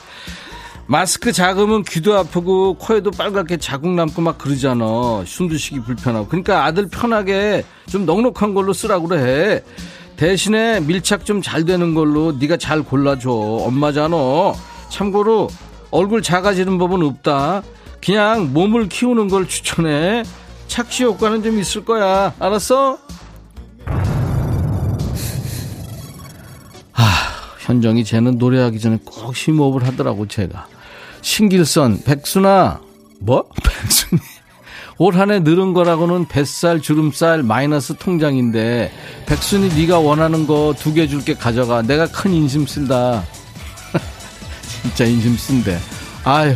마스크 0.90 1.32
작으면 1.32 1.84
귀도 1.84 2.18
아프고 2.18 2.74
코에도 2.74 3.12
빨갛게 3.12 3.58
자국 3.58 3.92
남고 3.92 4.24
막 4.24 4.40
그러잖아. 4.40 5.24
숨도 5.24 5.56
쉬기 5.56 5.82
불편하고. 5.82 6.28
그러니까 6.28 6.66
아들 6.66 6.88
편하게 6.90 7.64
좀 7.88 8.08
넉넉한 8.08 8.56
걸로 8.56 8.74
쓰라고 8.74 9.08
그래. 9.08 9.64
대신에 10.18 10.80
밀착 10.80 11.26
좀 11.26 11.44
잘 11.44 11.64
되는 11.64 11.94
걸로 11.94 12.32
네가 12.32 12.58
잘 12.58 12.82
골라줘. 12.82 13.30
엄마잖아. 13.30 14.18
참고로 14.90 15.50
얼굴 15.92 16.24
작아지는 16.24 16.80
법은 16.80 17.04
없다. 17.04 17.62
그냥 18.04 18.52
몸을 18.52 18.90
키우는 18.90 19.28
걸 19.28 19.48
추천해. 19.48 20.24
착시 20.68 21.04
효과는 21.04 21.44
좀 21.44 21.60
있을 21.60 21.86
거야. 21.86 22.34
알았어? 22.40 22.98
아, 26.94 27.04
현정이 27.60 28.04
쟤는 28.06 28.40
노래하기 28.40 28.80
전에 28.80 28.98
꼭 29.06 29.36
심호흡을 29.36 29.86
하더라고, 29.88 30.28
제가. 30.28 30.66
신길선, 31.22 32.04
백순아, 32.04 32.82
뭐? 33.20 33.46
백순이. 33.64 34.22
올 35.02 35.16
한 35.16 35.32
해 35.32 35.40
늘은 35.40 35.74
거라고는 35.74 36.28
뱃살, 36.28 36.82
주름살, 36.82 37.42
마이너스 37.44 37.96
통장인데, 37.96 38.92
백순이 39.28 39.70
네가 39.80 40.00
원하는 40.00 40.46
거 40.46 40.74
두 40.78 40.94
개 40.94 41.08
줄게 41.08 41.34
가져가. 41.34 41.82
내가 41.82 42.06
큰 42.08 42.34
인심 42.34 42.68
쓴다. 42.68 43.24
진짜 44.82 45.06
인심 45.06 45.38
쓴대. 45.38 45.80
아유, 46.26 46.54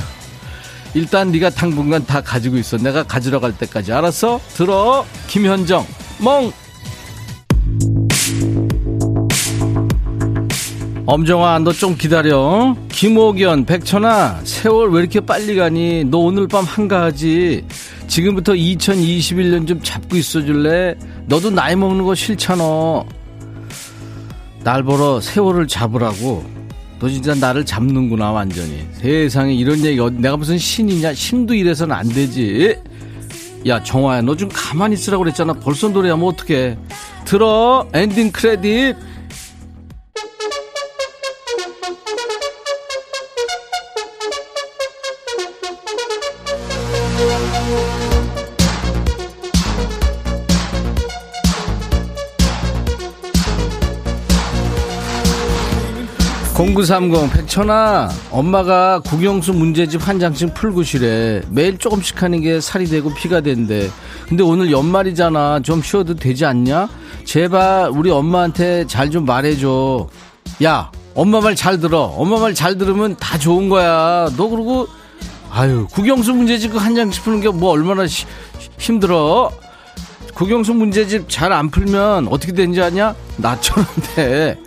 일단 0.94 1.32
네가 1.32 1.52
당분간 1.52 2.06
다 2.06 2.20
가지고 2.22 2.58
있어. 2.58 2.78
내가 2.78 3.04
가지러 3.04 3.40
갈 3.40 3.58
때까지 3.58 3.94
알았어? 3.94 4.42
들어. 4.56 5.06
김현정. 5.28 5.86
멍. 6.20 6.52
엄정아, 11.06 11.60
너 11.60 11.74
좀 11.74 11.96
기다려. 11.98 12.76
김옥연, 12.90 13.66
백천아, 13.66 14.40
세월 14.46 14.92
왜 14.92 15.02
이렇게 15.02 15.20
빨리 15.20 15.56
가니? 15.56 16.06
너 16.06 16.20
오늘 16.20 16.48
밤 16.48 16.64
한가하지? 16.64 17.66
지금부터 18.08 18.54
2021년 18.54 19.68
좀 19.68 19.82
잡고 19.82 20.16
있어 20.16 20.42
줄래? 20.46 20.96
너도 21.26 21.50
나이 21.50 21.76
먹는 21.76 22.06
거 22.06 22.16
싫잖아. 22.16 22.64
날 24.64 24.84
보러 24.84 25.20
세월을 25.20 25.68
잡으라고. 25.68 26.46
너 27.00 27.10
진짜 27.10 27.36
나를 27.36 27.66
잡는구나, 27.66 28.32
완전히. 28.32 28.88
세상에 28.94 29.54
이런 29.54 29.80
얘기, 29.84 30.00
내가 30.22 30.38
무슨 30.38 30.58
신이냐? 30.58 31.14
신도 31.14 31.54
이래서는 31.54 31.94
안 31.94 32.08
되지. 32.08 32.78
야, 33.68 33.84
정화야, 33.84 34.22
너 34.22 34.36
좀 34.36 34.48
가만히 34.54 34.94
있으라고 34.94 35.24
그랬잖아. 35.26 35.52
벌써 35.54 35.90
노래하면 35.90 36.26
어떡해. 36.30 36.78
들어, 37.26 37.90
엔딩 37.94 38.32
크레딧. 38.32 38.96
공구삼공 56.74 57.30
백천아 57.30 58.10
엄마가 58.32 59.00
국영수 59.06 59.54
문제집 59.54 60.08
한 60.08 60.20
장씩 60.20 60.56
풀고 60.56 60.82
시래. 60.82 61.40
매일 61.52 61.78
조금씩 61.78 62.24
하는 62.24 62.42
게 62.42 62.60
살이 62.60 62.88
되고 62.88 63.14
피가 63.14 63.42
된대. 63.42 63.92
근데 64.28 64.42
오늘 64.42 64.72
연말이잖아. 64.72 65.60
좀 65.60 65.84
쉬어도 65.84 66.16
되지 66.16 66.46
않냐? 66.46 66.90
제발 67.26 67.92
우리 67.92 68.10
엄마한테 68.10 68.88
잘 68.88 69.12
좀 69.12 69.24
말해줘. 69.26 70.08
야 70.64 70.92
엄마 71.14 71.42
말 71.42 71.56
잘 71.56 71.80
들어. 71.80 72.06
엄마 72.18 72.40
말 72.40 72.56
잘 72.56 72.76
들으면 72.76 73.16
다 73.20 73.38
좋은 73.38 73.70
거야. 73.70 74.32
너 74.36 74.48
그러고 74.48 74.88
아유 75.52 75.86
국영수 75.92 76.34
문제집 76.34 76.76
한 76.76 76.96
장씩 76.96 77.24
푸는 77.24 77.42
게 77.42 77.50
뭐 77.50 77.70
얼마나 77.70 78.08
시, 78.08 78.26
힘들어? 78.80 79.52
국영수 80.34 80.74
문제집 80.74 81.30
잘 81.30 81.54
안 81.54 81.70
풀면 81.70 82.30
어떻게 82.30 82.52
되는지 82.52 82.82
아냐? 82.82 83.14
나처럼 83.38 83.86
돼 84.16 84.58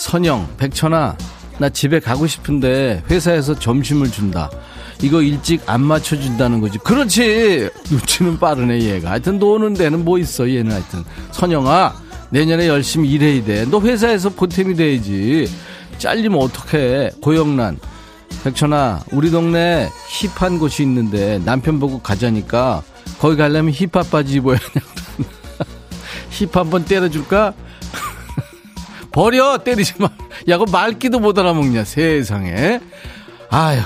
선영, 0.00 0.48
백천아, 0.56 1.14
나 1.58 1.68
집에 1.68 2.00
가고 2.00 2.26
싶은데 2.26 3.02
회사에서 3.10 3.54
점심을 3.54 4.10
준다. 4.10 4.50
이거 5.02 5.20
일찍 5.20 5.60
안 5.66 5.82
맞춰준다는 5.82 6.62
거지. 6.62 6.78
그렇지! 6.78 7.68
눈치는 7.90 8.38
빠르네, 8.38 8.80
얘가. 8.80 9.10
하여튼 9.10 9.38
노는 9.38 9.74
데는 9.74 10.02
뭐 10.02 10.18
있어, 10.18 10.48
얘는 10.48 10.72
하여튼. 10.72 11.04
선영아, 11.32 11.94
내년에 12.30 12.66
열심히 12.66 13.10
일해야 13.10 13.44
돼. 13.44 13.66
너 13.66 13.78
회사에서 13.78 14.30
보탬이 14.30 14.74
돼야지. 14.74 15.46
잘리면 15.98 16.40
어떡해. 16.40 17.10
고영란. 17.20 17.78
백천아, 18.42 19.00
우리 19.12 19.30
동네 19.30 19.90
힙한 20.08 20.58
곳이 20.58 20.82
있는데 20.82 21.42
남편 21.44 21.78
보고 21.78 22.00
가자니까 22.00 22.82
거기 23.18 23.36
가려면 23.36 23.70
힙합 23.74 24.10
바지 24.10 24.36
입어야 24.36 24.56
돼. 24.56 24.80
힙 26.30 26.56
한번 26.56 26.86
때려줄까? 26.86 27.52
버려 29.12 29.58
때리지 29.58 29.94
마. 29.98 30.10
야, 30.48 30.58
그 30.58 30.64
말기도 30.70 31.18
못 31.18 31.38
알아먹냐 31.38 31.84
세상에. 31.84 32.80
아휴, 33.50 33.80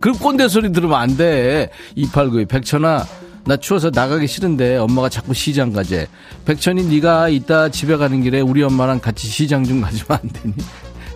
그 0.00 0.12
꼰대 0.12 0.48
소리 0.48 0.72
들으면 0.72 0.98
안 0.98 1.16
돼. 1.16 1.70
2892 1.94 2.46
백천아. 2.46 3.06
나 3.44 3.56
추워서 3.56 3.90
나가기 3.94 4.26
싫은데 4.26 4.76
엄마가 4.76 5.08
자꾸 5.08 5.32
시장 5.32 5.72
가재. 5.72 6.08
백천이 6.44 6.84
네가 6.86 7.28
이따 7.28 7.68
집에 7.68 7.96
가는 7.96 8.20
길에 8.22 8.40
우리 8.40 8.62
엄마랑 8.62 9.00
같이 9.00 9.28
시장 9.28 9.62
좀 9.64 9.80
가지면 9.80 10.06
안 10.08 10.28
되니? 10.30 10.54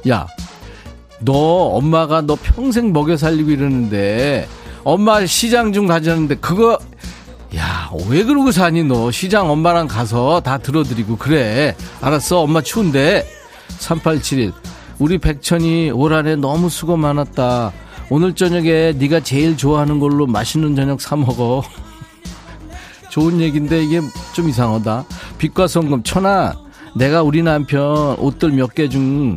야, 0.09 0.29
너 1.19 1.33
엄마가 1.35 2.21
너 2.23 2.37
평생 2.41 2.93
먹여 2.93 3.17
살리고 3.17 3.51
이러는데 3.51 4.49
엄마 4.85 5.27
시장 5.27 5.73
좀 5.73 5.89
가자는데 5.89 6.37
그거 6.37 6.79
야, 7.57 7.91
왜 8.09 8.23
그러고 8.23 8.53
사니, 8.53 8.85
너? 8.85 9.11
시장 9.11 9.51
엄마랑 9.51 9.89
가서 9.89 10.41
다 10.41 10.57
들어드리고, 10.59 11.17
그래. 11.17 11.75
알았어, 12.01 12.43
엄마 12.43 12.61
추운데. 12.63 13.27
3871. 13.79 14.53
우리 14.99 15.19
백천이 15.19 15.91
올 15.91 16.13
한해 16.13 16.37
너무 16.37 16.69
수고 16.69 16.97
많았다. 16.97 17.73
오늘 18.11 18.35
저녁에 18.35 18.93
네가 18.97 19.21
제일 19.21 19.57
좋아하는 19.57 19.99
걸로 20.01 20.27
맛있는 20.27 20.75
저녁 20.77 21.01
사 21.01 21.17
먹어. 21.17 21.63
좋은 23.11 23.41
얘기인데 23.41 23.83
이게 23.83 24.01
좀 24.33 24.49
이상하다. 24.49 25.05
빛과 25.39 25.67
성금 25.69 26.03
천아, 26.03 26.55
내가 26.95 27.23
우리 27.23 27.43
남편 27.43 28.17
옷들 28.19 28.51
몇 28.53 28.75
개 28.75 28.89
중 28.89 29.37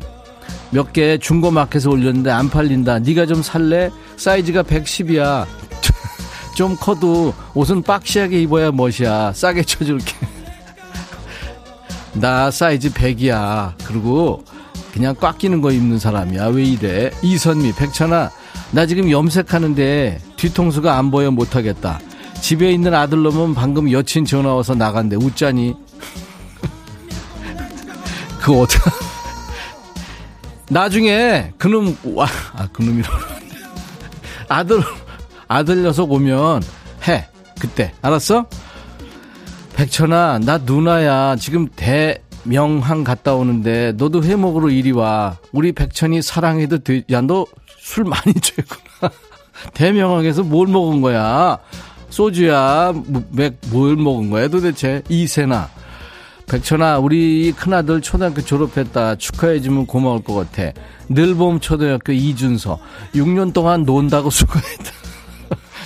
몇 0.73 0.91
개 0.91 1.17
중고 1.19 1.51
마켓에 1.51 1.88
올렸는데 1.88 2.31
안 2.31 2.49
팔린다. 2.49 2.99
네가 2.99 3.25
좀 3.27 3.41
살래? 3.43 3.89
사이즈가 4.17 4.63
110이야. 4.63 5.45
좀 6.57 6.75
커도 6.75 7.34
옷은 7.53 7.84
박시하게 7.84 8.41
입어야 8.41 8.71
멋이야. 8.71 9.34
싸게 9.34 9.63
쳐줄게. 9.63 10.13
나 12.14 12.51
사이즈 12.51 12.91
100이야. 12.91 13.74
그리고 13.86 14.43
그냥 14.93 15.16
꽉 15.20 15.38
끼는 15.38 15.61
거 15.61 15.72
입는 15.72 15.99
사람이야. 15.99 16.47
왜 16.47 16.64
이래? 16.64 17.11
이선미, 17.22 17.74
백천아, 17.74 18.32
나 18.72 18.86
지금 18.86 19.09
염색하는데 19.09 20.20
뒤통수가 20.38 20.97
안 20.97 21.11
보여 21.11 21.32
못하겠다. 21.32 21.99
집에 22.41 22.72
있는 22.72 22.93
아들 22.93 23.24
놈은 23.24 23.55
방금 23.55 23.91
여친 23.91 24.26
전화 24.26 24.53
와서 24.53 24.76
나간대. 24.76 25.16
웃자니? 25.16 25.76
그 28.41 28.59
어떡 28.59 28.82
나중에 30.70 31.53
그놈 31.57 31.97
와, 32.03 32.28
아 32.53 32.68
그놈이라 32.74 33.07
아들 34.49 34.84
아들 35.47 35.84
녀석 35.84 36.11
오면 36.11 36.61
해 37.07 37.28
그때 37.59 37.93
알았어? 38.01 38.45
백천아, 39.84 40.39
나 40.39 40.59
누나야. 40.59 41.36
지금 41.36 41.67
대명항 41.75 43.03
갔다 43.03 43.34
오는데 43.36 43.91
너도 43.97 44.23
회 44.23 44.38
먹으러 44.38 44.69
이리 44.69 44.91
와. 44.91 45.38
우리 45.51 45.73
백천이 45.73 46.21
사랑해도 46.21 46.79
돼. 46.79 47.03
야, 47.11 47.19
너 47.21 47.45
술 47.79 48.05
많이 48.05 48.34
취했구나. 48.34 49.11
대명항에서 49.75 50.43
뭘 50.43 50.67
먹은 50.67 51.01
거야? 51.01 51.57
소주야? 52.09 52.93
맥, 53.31 53.57
뭘 53.71 53.97
먹은 53.97 54.29
거야 54.29 54.47
도대체? 54.47 55.03
이세나. 55.09 55.69
백천아, 56.47 56.99
우리 56.99 57.51
큰아들 57.51 57.99
초등학교 58.01 58.41
졸업했다. 58.41 59.15
축하해주면 59.15 59.86
고마울 59.86 60.23
것 60.23 60.34
같아. 60.34 60.71
늘봄 61.09 61.59
초등학교 61.59 62.13
이준서. 62.13 62.79
6년 63.15 63.51
동안 63.53 63.84
논다고 63.84 64.29
수고했다. 64.31 64.91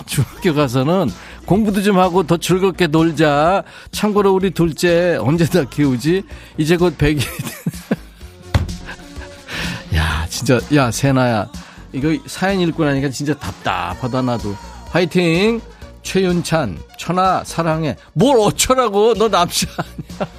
중학교 0.06 0.54
가서는 0.54 1.10
공부도 1.48 1.82
좀 1.82 1.98
하고 1.98 2.24
더 2.24 2.38
즐겁게 2.38 2.88
놀자. 2.88 3.64
참고로 3.92 4.34
우리 4.34 4.52
둘째 4.52 5.18
언제 5.20 5.46
다 5.46 5.64
키우지? 5.64 6.24
이제 6.58 6.76
곧 6.76 6.98
100일. 6.98 7.26
야, 9.96 10.28
진짜, 10.30 10.60
야, 10.76 10.92
세나야. 10.92 11.50
이거 11.94 12.10
사연 12.28 12.60
읽고 12.60 12.84
나니까 12.84 13.10
진짜 13.10 13.34
답답하다, 13.34 14.22
나도. 14.22 14.56
화이팅! 14.90 15.62
최윤찬, 16.04 16.80
천아, 16.98 17.44
사랑해. 17.46 17.96
뭘 18.14 18.38
어쩌라고? 18.40 19.14
너 19.14 19.30
남자 19.30 19.68
아니야. 19.78 20.32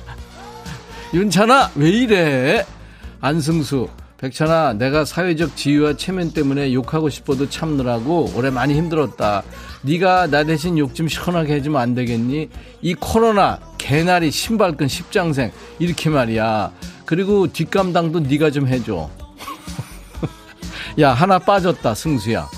윤찬아, 1.14 1.70
왜 1.74 1.90
이래? 1.90 2.66
안승수, 3.20 3.88
백천아, 4.18 4.74
내가 4.74 5.06
사회적 5.06 5.56
지위와 5.56 5.96
체면 5.96 6.32
때문에 6.32 6.74
욕하고 6.74 7.08
싶어도 7.08 7.48
참느라고 7.48 8.32
올해 8.34 8.50
많이 8.50 8.74
힘들었다. 8.74 9.42
네가 9.82 10.26
나 10.28 10.44
대신 10.44 10.76
욕 10.78 10.94
좀 10.94 11.06
시원하게 11.08 11.54
해주면 11.54 11.80
안 11.80 11.94
되겠니? 11.94 12.48
이 12.82 12.94
코로나 12.94 13.58
개나리 13.78 14.30
신발끈 14.30 14.88
십장생 14.88 15.52
이렇게 15.78 16.10
말이야. 16.10 16.72
그리고 17.04 17.46
뒷감당도 17.46 18.20
네가 18.20 18.50
좀 18.50 18.66
해줘. 18.66 19.08
야 21.00 21.12
하나 21.12 21.38
빠졌다 21.38 21.94
승수야. 21.94 22.48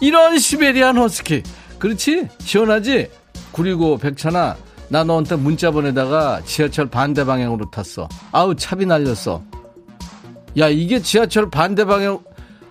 이런 0.00 0.38
시베리안 0.38 0.96
허스키. 0.96 1.42
그렇지? 1.78 2.28
시원하지? 2.40 3.08
그리고 3.52 3.98
백천아 3.98 4.56
나 4.88 5.04
너한테 5.04 5.36
문자 5.36 5.70
보내다가 5.70 6.40
지하철 6.44 6.86
반대 6.88 7.24
방향으로 7.24 7.70
탔어. 7.70 8.08
아우 8.32 8.54
차비 8.56 8.86
날렸어. 8.86 9.42
야 10.58 10.68
이게 10.68 11.00
지하철 11.00 11.48
반대 11.50 11.84
방향 11.84 12.18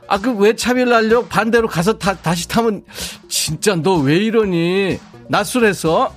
아, 0.10 0.18
그 0.20 0.32
왜 0.32 0.56
차비를 0.56 0.90
날려? 0.90 1.24
반대로 1.26 1.68
가서 1.68 1.98
다, 2.00 2.16
다시 2.16 2.48
타면, 2.48 2.84
진짜 3.28 3.76
너 3.76 4.02
왜 4.02 4.16
이러니? 4.18 4.98
낯설해서? 5.28 6.12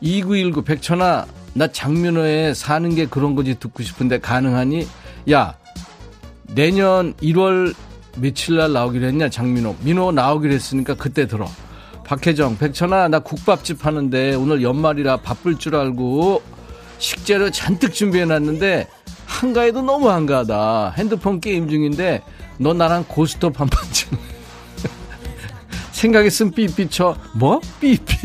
2919 0.00 0.62
백천아, 0.62 1.26
나 1.54 1.66
장민호에 1.66 2.54
사는 2.54 2.94
게 2.94 3.06
그런 3.06 3.34
거지 3.34 3.58
듣고 3.58 3.82
싶은데 3.82 4.20
가능하니? 4.20 4.86
야, 5.32 5.56
내년 6.54 7.14
1월 7.14 7.74
며칠 8.18 8.56
날 8.56 8.72
나오기로 8.72 9.06
했냐, 9.06 9.28
장민호. 9.28 9.76
민호 9.82 10.12
나오기로 10.12 10.52
했으니까 10.54 10.94
그때 10.94 11.26
들어. 11.26 11.48
박혜정, 12.04 12.58
백천아, 12.58 13.08
나 13.08 13.18
국밥집 13.18 13.84
하는데 13.84 14.34
오늘 14.36 14.62
연말이라 14.62 15.16
바쁠 15.18 15.58
줄 15.58 15.74
알고 15.74 16.40
식재료 16.98 17.50
잔뜩 17.50 17.94
준비해놨는데 17.94 18.86
한가해도 19.26 19.82
너무 19.82 20.10
한가하다. 20.10 20.94
핸드폰 20.96 21.40
게임 21.40 21.68
중인데 21.68 22.22
너 22.58 22.72
나랑 22.72 23.04
고스톱 23.08 23.60
한판 23.60 23.80
좀. 23.92 24.18
생각했으면 25.92 26.52
삐삐 26.52 26.88
쳐. 26.88 27.16
뭐? 27.32 27.60
삐삐. 27.80 28.16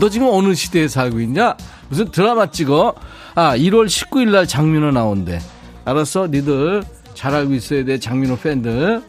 너 0.00 0.08
지금 0.08 0.28
어느 0.30 0.54
시대에 0.54 0.88
살고 0.88 1.20
있냐? 1.20 1.56
무슨 1.88 2.10
드라마 2.10 2.50
찍어? 2.50 2.94
아, 3.34 3.56
1월 3.56 3.86
19일 3.86 4.30
날 4.30 4.46
장민호 4.46 4.92
나온대. 4.92 5.40
알았어? 5.84 6.28
니들 6.28 6.84
잘 7.14 7.34
알고 7.34 7.54
있어야 7.54 7.84
돼. 7.84 7.98
장민호 7.98 8.38
팬들. 8.38 9.02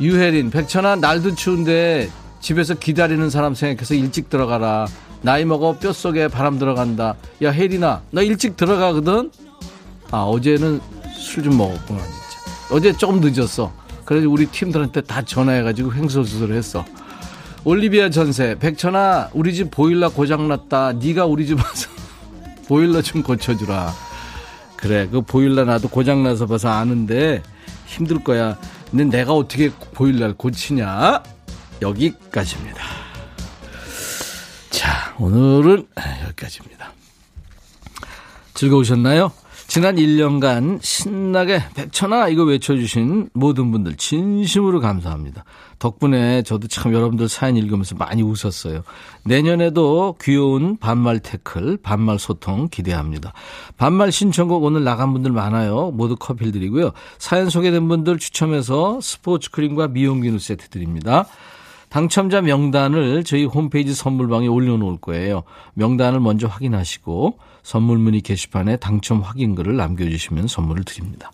유혜린, 0.00 0.50
백천아, 0.50 0.96
날도 0.96 1.36
추운데 1.36 2.10
집에서 2.40 2.74
기다리는 2.74 3.30
사람 3.30 3.54
생각해서 3.54 3.94
일찍 3.94 4.28
들어가라. 4.28 4.86
나이 5.22 5.44
먹어 5.44 5.78
뼛속에 5.78 6.28
바람 6.28 6.58
들어간다. 6.58 7.14
야, 7.42 7.50
혜린아, 7.50 8.02
너 8.10 8.22
일찍 8.22 8.56
들어가거든? 8.56 9.30
아, 10.10 10.18
어제는 10.22 10.80
술 11.16 11.42
좀 11.42 11.56
먹었구나. 11.56 12.00
어제 12.70 12.92
조금 12.96 13.20
늦었어. 13.20 13.72
그래서 14.04 14.28
우리 14.28 14.46
팀들한테 14.46 15.02
다 15.02 15.22
전화해가지고 15.22 15.94
횡설수설 15.94 16.52
했어. 16.52 16.84
올리비아 17.64 18.10
전세, 18.10 18.56
백천아, 18.58 19.30
우리 19.32 19.54
집 19.54 19.70
보일러 19.70 20.08
고장났다. 20.08 20.92
네가 20.94 21.26
우리 21.26 21.46
집 21.46 21.58
와서 21.58 21.88
보일러 22.68 23.02
좀 23.02 23.22
고쳐주라. 23.22 23.92
그래, 24.76 25.08
그 25.10 25.20
보일러 25.20 25.64
나도 25.64 25.88
고장나서 25.88 26.46
봐서 26.46 26.68
아는데 26.68 27.42
힘들 27.86 28.22
거야. 28.22 28.56
근데 28.90 29.04
내가 29.04 29.32
어떻게 29.32 29.70
보일러를 29.70 30.36
고치냐? 30.36 31.22
여기까지입니다. 31.82 32.82
자, 34.70 35.14
오늘은 35.18 35.88
여기까지입니다. 36.26 36.92
즐거우셨나요? 38.54 39.32
지난 39.76 39.96
1년간 39.96 40.82
신나게 40.82 41.60
백천아 41.74 42.28
이거 42.28 42.44
외쳐주신 42.44 43.28
모든 43.34 43.72
분들 43.72 43.96
진심으로 43.96 44.80
감사합니다. 44.80 45.44
덕분에 45.78 46.40
저도 46.44 46.66
참 46.66 46.94
여러분들 46.94 47.28
사연 47.28 47.58
읽으면서 47.58 47.94
많이 47.94 48.22
웃었어요. 48.22 48.84
내년에도 49.26 50.16
귀여운 50.22 50.78
반말 50.78 51.18
태클, 51.18 51.76
반말 51.82 52.18
소통 52.18 52.68
기대합니다. 52.70 53.34
반말 53.76 54.12
신청곡 54.12 54.64
오늘 54.64 54.82
나간 54.82 55.12
분들 55.12 55.30
많아요. 55.30 55.90
모두 55.90 56.16
커피를 56.16 56.52
드리고요. 56.52 56.92
사연 57.18 57.50
소개된 57.50 57.86
분들 57.86 58.18
추첨해서 58.18 58.98
스포츠 59.02 59.50
크림과 59.50 59.88
미용 59.88 60.22
비누 60.22 60.38
세트 60.38 60.70
드립니다. 60.70 61.26
당첨자 61.88 62.40
명단을 62.40 63.24
저희 63.24 63.44
홈페이지 63.44 63.94
선물방에 63.94 64.46
올려놓을 64.48 64.98
거예요. 64.98 65.42
명단을 65.74 66.20
먼저 66.20 66.46
확인하시고 66.46 67.38
선물 67.62 67.98
문의 67.98 68.20
게시판에 68.20 68.76
당첨 68.76 69.20
확인글을 69.20 69.76
남겨주시면 69.76 70.48
선물을 70.48 70.84
드립니다. 70.84 71.30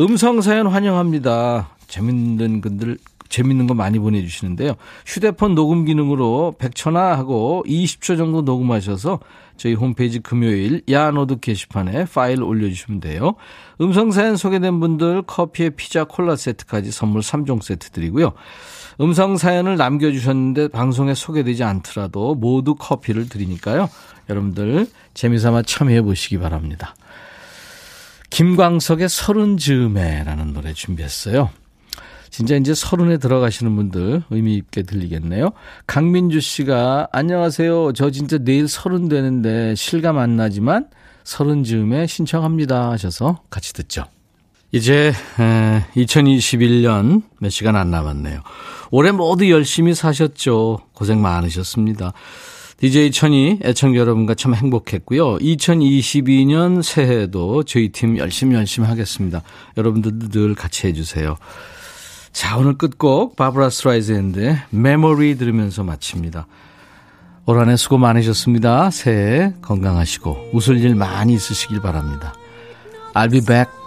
음성 0.00 0.40
사연 0.40 0.66
환영합니다. 0.66 1.70
재밌는 1.88 2.60
분들 2.60 2.98
재밌는 3.28 3.66
거 3.66 3.74
많이 3.74 3.98
보내주시는데요. 3.98 4.74
휴대폰 5.06 5.54
녹음 5.54 5.84
기능으로 5.84 6.54
100초나 6.58 7.16
하고 7.16 7.62
20초 7.66 8.16
정도 8.16 8.42
녹음하셔서 8.42 9.20
저희 9.58 9.74
홈페이지 9.74 10.20
금요일 10.20 10.82
야노드 10.88 11.40
게시판에 11.40 12.06
파일 12.06 12.42
올려주시면 12.42 13.00
돼요. 13.00 13.34
음성 13.80 14.10
사연 14.12 14.36
소개된 14.36 14.80
분들 14.80 15.22
커피에 15.22 15.70
피자 15.70 16.04
콜라 16.04 16.36
세트까지 16.36 16.90
선물 16.90 17.20
3종 17.20 17.62
세트 17.62 17.90
드리고요. 17.90 18.32
음성 19.00 19.36
사연을 19.36 19.76
남겨주셨는데 19.76 20.68
방송에 20.68 21.14
소개되지 21.14 21.64
않더라도 21.64 22.34
모두 22.34 22.74
커피를 22.74 23.28
드리니까요. 23.28 23.90
여러분들 24.30 24.86
재미삼아 25.14 25.62
참여해 25.62 26.02
보시기 26.02 26.38
바랍니다. 26.38 26.94
김광석의 28.30 29.08
서른 29.08 29.56
즈음에라는 29.56 30.52
노래 30.52 30.72
준비했어요. 30.72 31.50
진짜 32.30 32.56
이제 32.56 32.74
서른에 32.74 33.18
들어가시는 33.18 33.74
분들 33.76 34.22
의미 34.30 34.56
있게 34.56 34.82
들리겠네요. 34.82 35.50
강민주 35.86 36.40
씨가 36.40 37.08
안녕하세요. 37.12 37.92
저 37.94 38.10
진짜 38.10 38.38
내일 38.38 38.68
서른 38.68 39.08
되는데 39.08 39.74
실감 39.74 40.18
안 40.18 40.36
나지만 40.36 40.88
서른 41.24 41.64
즈음에 41.64 42.06
신청합니다 42.06 42.90
하셔서 42.90 43.42
같이 43.50 43.72
듣죠. 43.72 44.04
이제 44.70 45.12
2021년 45.96 47.22
몇 47.38 47.48
시간 47.48 47.74
안 47.76 47.90
남았네요. 47.90 48.40
올해 48.90 49.12
모두 49.12 49.50
열심히 49.50 49.94
사셨죠. 49.94 50.80
고생 50.92 51.22
많으셨습니다. 51.22 52.12
DJ 52.80 53.10
천이 53.10 53.58
애청자 53.64 53.98
여러분과 53.98 54.34
참 54.34 54.54
행복했고요. 54.54 55.38
2022년 55.38 56.82
새해에도 56.82 57.64
저희 57.64 57.88
팀 57.88 58.16
열심히 58.18 58.54
열심히 58.54 58.86
하겠습니다. 58.86 59.42
여러분들도 59.76 60.28
늘 60.28 60.54
같이 60.54 60.86
해주세요. 60.86 61.36
자, 62.38 62.56
오늘 62.56 62.78
끝곡 62.78 63.34
바브라 63.34 63.68
스트라이즈앤드의 63.68 64.58
메모리 64.70 65.36
들으면서 65.38 65.82
마칩니다. 65.82 66.46
올 67.46 67.58
한해 67.58 67.74
수고 67.74 67.98
많으셨습니다. 67.98 68.90
새해 68.92 69.54
건강하시고 69.60 70.50
웃을 70.52 70.78
일 70.78 70.94
많이 70.94 71.34
있으시길 71.34 71.80
바랍니다. 71.80 72.34
I'll 73.12 73.32
be 73.32 73.40
back. 73.40 73.77